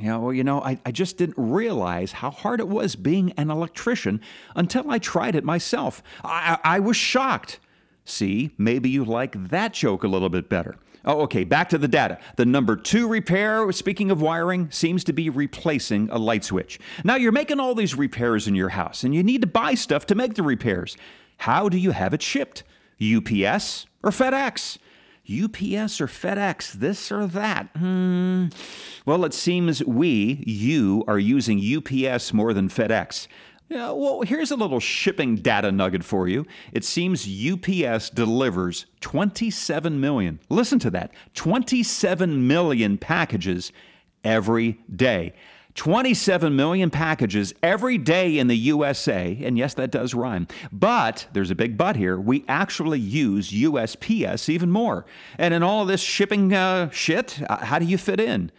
Yeah, 0.00 0.16
well, 0.16 0.32
you 0.32 0.42
know, 0.42 0.60
I, 0.60 0.80
I 0.84 0.90
just 0.90 1.16
didn't 1.16 1.36
realize 1.36 2.10
how 2.10 2.32
hard 2.32 2.58
it 2.58 2.66
was 2.66 2.96
being 2.96 3.30
an 3.32 3.50
electrician 3.50 4.20
until 4.56 4.90
I 4.90 4.98
tried 4.98 5.36
it 5.36 5.44
myself. 5.44 6.02
I, 6.24 6.58
I, 6.64 6.76
I 6.76 6.80
was 6.80 6.96
shocked. 6.96 7.60
See, 8.04 8.50
maybe 8.58 8.88
you 8.88 9.04
like 9.04 9.50
that 9.50 9.74
joke 9.74 10.02
a 10.02 10.08
little 10.08 10.30
bit 10.30 10.48
better. 10.48 10.76
Oh, 11.04 11.22
okay, 11.22 11.44
back 11.44 11.68
to 11.70 11.78
the 11.78 11.88
data. 11.88 12.18
The 12.36 12.46
number 12.46 12.76
two 12.76 13.08
repair, 13.08 13.70
speaking 13.72 14.10
of 14.10 14.22
wiring, 14.22 14.70
seems 14.70 15.02
to 15.04 15.12
be 15.12 15.30
replacing 15.30 16.08
a 16.10 16.18
light 16.18 16.44
switch. 16.44 16.78
Now, 17.04 17.16
you're 17.16 17.32
making 17.32 17.58
all 17.58 17.74
these 17.74 17.96
repairs 17.96 18.46
in 18.46 18.54
your 18.54 18.70
house, 18.70 19.02
and 19.02 19.14
you 19.14 19.22
need 19.22 19.40
to 19.40 19.46
buy 19.46 19.74
stuff 19.74 20.06
to 20.06 20.14
make 20.14 20.34
the 20.34 20.42
repairs. 20.42 20.96
How 21.38 21.68
do 21.68 21.76
you 21.76 21.90
have 21.90 22.14
it 22.14 22.22
shipped? 22.22 22.62
UPS 23.00 23.86
or 24.02 24.10
FedEx? 24.10 24.78
UPS 25.28 26.00
or 26.00 26.06
FedEx, 26.08 26.72
this 26.72 27.12
or 27.12 27.26
that? 27.26 27.68
Hmm. 27.76 28.46
Well, 29.06 29.24
it 29.24 29.34
seems 29.34 29.84
we, 29.84 30.42
you, 30.46 31.04
are 31.06 31.18
using 31.18 31.60
UPS 31.60 32.32
more 32.32 32.52
than 32.52 32.68
FedEx. 32.68 33.28
Yeah, 33.72 33.92
well, 33.92 34.20
here's 34.20 34.50
a 34.50 34.56
little 34.56 34.80
shipping 34.80 35.36
data 35.36 35.72
nugget 35.72 36.04
for 36.04 36.28
you. 36.28 36.44
It 36.74 36.84
seems 36.84 37.26
UPS 37.26 38.10
delivers 38.10 38.84
27 39.00 39.98
million, 39.98 40.40
listen 40.50 40.78
to 40.80 40.90
that, 40.90 41.14
27 41.32 42.46
million 42.46 42.98
packages 42.98 43.72
every 44.24 44.78
day. 44.94 45.32
27 45.74 46.54
million 46.54 46.90
packages 46.90 47.54
every 47.62 47.96
day 47.96 48.38
in 48.38 48.46
the 48.46 48.56
USA, 48.56 49.38
and 49.42 49.56
yes, 49.56 49.72
that 49.72 49.90
does 49.90 50.12
rhyme. 50.12 50.46
But 50.70 51.26
there's 51.32 51.50
a 51.50 51.54
big 51.54 51.78
but 51.78 51.96
here. 51.96 52.20
We 52.20 52.44
actually 52.48 53.00
use 53.00 53.52
USPS 53.52 54.50
even 54.50 54.70
more. 54.70 55.06
And 55.38 55.54
in 55.54 55.62
all 55.62 55.86
this 55.86 56.02
shipping 56.02 56.52
uh, 56.52 56.90
shit, 56.90 57.40
uh, 57.48 57.64
how 57.64 57.78
do 57.78 57.86
you 57.86 57.96
fit 57.96 58.20
in? 58.20 58.52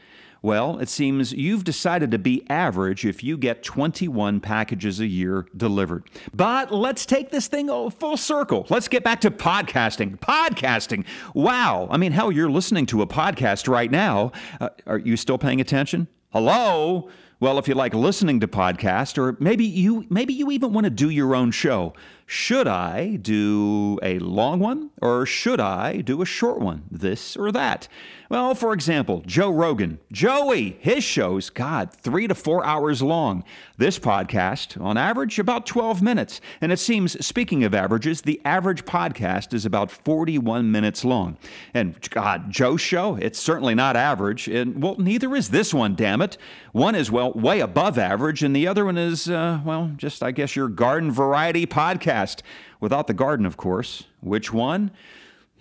Well, 0.43 0.77
it 0.79 0.89
seems 0.89 1.31
you've 1.31 1.63
decided 1.63 2.11
to 2.11 2.19
be 2.19 2.45
average 2.49 3.05
if 3.05 3.23
you 3.23 3.37
get 3.37 3.63
21 3.63 4.41
packages 4.41 4.99
a 4.99 5.07
year 5.07 5.47
delivered. 5.55 6.03
But 6.33 6.73
let's 6.73 7.05
take 7.05 7.31
this 7.31 7.47
thing 7.47 7.69
full 7.91 8.17
circle. 8.17 8.67
Let's 8.69 8.89
get 8.89 9.05
back 9.05 9.21
to 9.21 9.31
podcasting. 9.31 10.19
Podcasting. 10.19 11.05
Wow. 11.33 11.87
I 11.89 11.95
mean, 11.95 12.11
hell, 12.11 12.29
you're 12.29 12.51
listening 12.51 12.85
to 12.87 13.01
a 13.01 13.07
podcast 13.07 13.69
right 13.69 13.89
now. 13.89 14.33
Uh, 14.59 14.67
are 14.85 14.97
you 14.97 15.15
still 15.15 15.37
paying 15.37 15.61
attention? 15.61 16.09
Hello? 16.33 17.09
Well, 17.43 17.59
if 17.59 17.67
you 17.67 17.75
like 17.75 17.93
listening 17.93 18.39
to 18.39 18.47
podcasts, 18.47 19.17
or 19.17 19.35
maybe 19.37 19.65
you 19.65 20.05
maybe 20.09 20.33
you 20.33 20.49
even 20.51 20.71
want 20.71 20.85
to 20.85 20.89
do 20.89 21.09
your 21.09 21.35
own 21.35 21.51
show, 21.51 21.93
should 22.25 22.67
I 22.67 23.17
do 23.17 23.99
a 24.01 24.17
long 24.19 24.59
one 24.59 24.91
or 25.01 25.25
should 25.25 25.59
I 25.59 25.97
do 26.01 26.21
a 26.21 26.25
short 26.25 26.59
one? 26.59 26.83
This 26.89 27.35
or 27.35 27.51
that? 27.51 27.89
Well, 28.29 28.55
for 28.55 28.73
example, 28.73 29.21
Joe 29.27 29.51
Rogan. 29.51 29.99
Joey, 30.11 30.77
his 30.79 31.03
show's, 31.03 31.51
God, 31.51 31.93
three 31.93 32.27
to 32.27 32.33
four 32.33 32.65
hours 32.65 33.03
long. 33.03 33.43
This 33.77 33.99
podcast, 33.99 34.81
on 34.81 34.97
average, 34.97 35.37
about 35.37 35.67
12 35.67 36.01
minutes. 36.01 36.41
And 36.59 36.71
it 36.71 36.79
seems, 36.79 37.23
speaking 37.23 37.63
of 37.63 37.75
averages, 37.75 38.21
the 38.21 38.41
average 38.43 38.85
podcast 38.85 39.53
is 39.53 39.65
about 39.65 39.91
41 39.91 40.71
minutes 40.71 41.05
long. 41.05 41.37
And 41.75 41.99
God, 42.09 42.49
Joe's 42.49 42.81
show, 42.81 43.17
it's 43.17 43.39
certainly 43.39 43.75
not 43.75 43.95
average. 43.95 44.47
And 44.47 44.81
well, 44.81 44.95
neither 44.97 45.35
is 45.35 45.49
this 45.49 45.71
one, 45.71 45.93
damn 45.93 46.21
it. 46.21 46.37
One 46.71 46.95
is, 46.95 47.11
well, 47.11 47.32
way 47.35 47.59
above 47.59 47.97
average, 47.97 48.43
and 48.43 48.55
the 48.55 48.67
other 48.67 48.85
one 48.85 48.97
is, 48.97 49.29
uh, 49.29 49.59
well, 49.65 49.91
just, 49.97 50.23
I 50.23 50.31
guess, 50.31 50.55
your 50.55 50.67
garden 50.67 51.11
variety 51.11 51.65
podcast. 51.65 52.41
Without 52.79 53.07
the 53.07 53.13
garden, 53.13 53.45
of 53.45 53.57
course. 53.57 54.03
Which 54.21 54.51
one? 54.51 54.91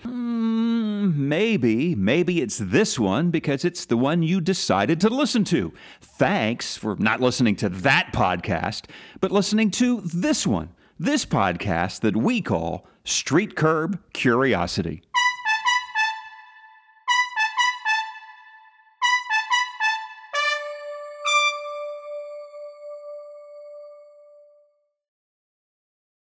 Mm, 0.05 1.15
maybe, 1.15 1.95
maybe 1.95 2.41
it's 2.41 2.59
this 2.59 2.99
one 2.99 3.31
because 3.31 3.65
it's 3.65 3.87
the 3.87 3.97
one 3.97 4.23
you 4.23 4.41
decided 4.41 5.01
to 5.01 5.09
listen 5.09 5.45
to. 5.45 5.73
Thanks 6.01 6.77
for 6.77 6.97
not 6.97 7.21
listening 7.21 7.55
to 7.57 7.69
that 7.69 8.11
podcast, 8.13 8.87
but 9.21 9.31
listening 9.31 9.71
to 9.73 10.01
this 10.01 10.47
one, 10.47 10.71
this 10.99 11.25
podcast 11.25 12.01
that 12.01 12.17
we 12.17 12.41
call 12.41 12.87
Street 13.05 13.55
Curb 13.55 14.01
Curiosity. 14.13 15.03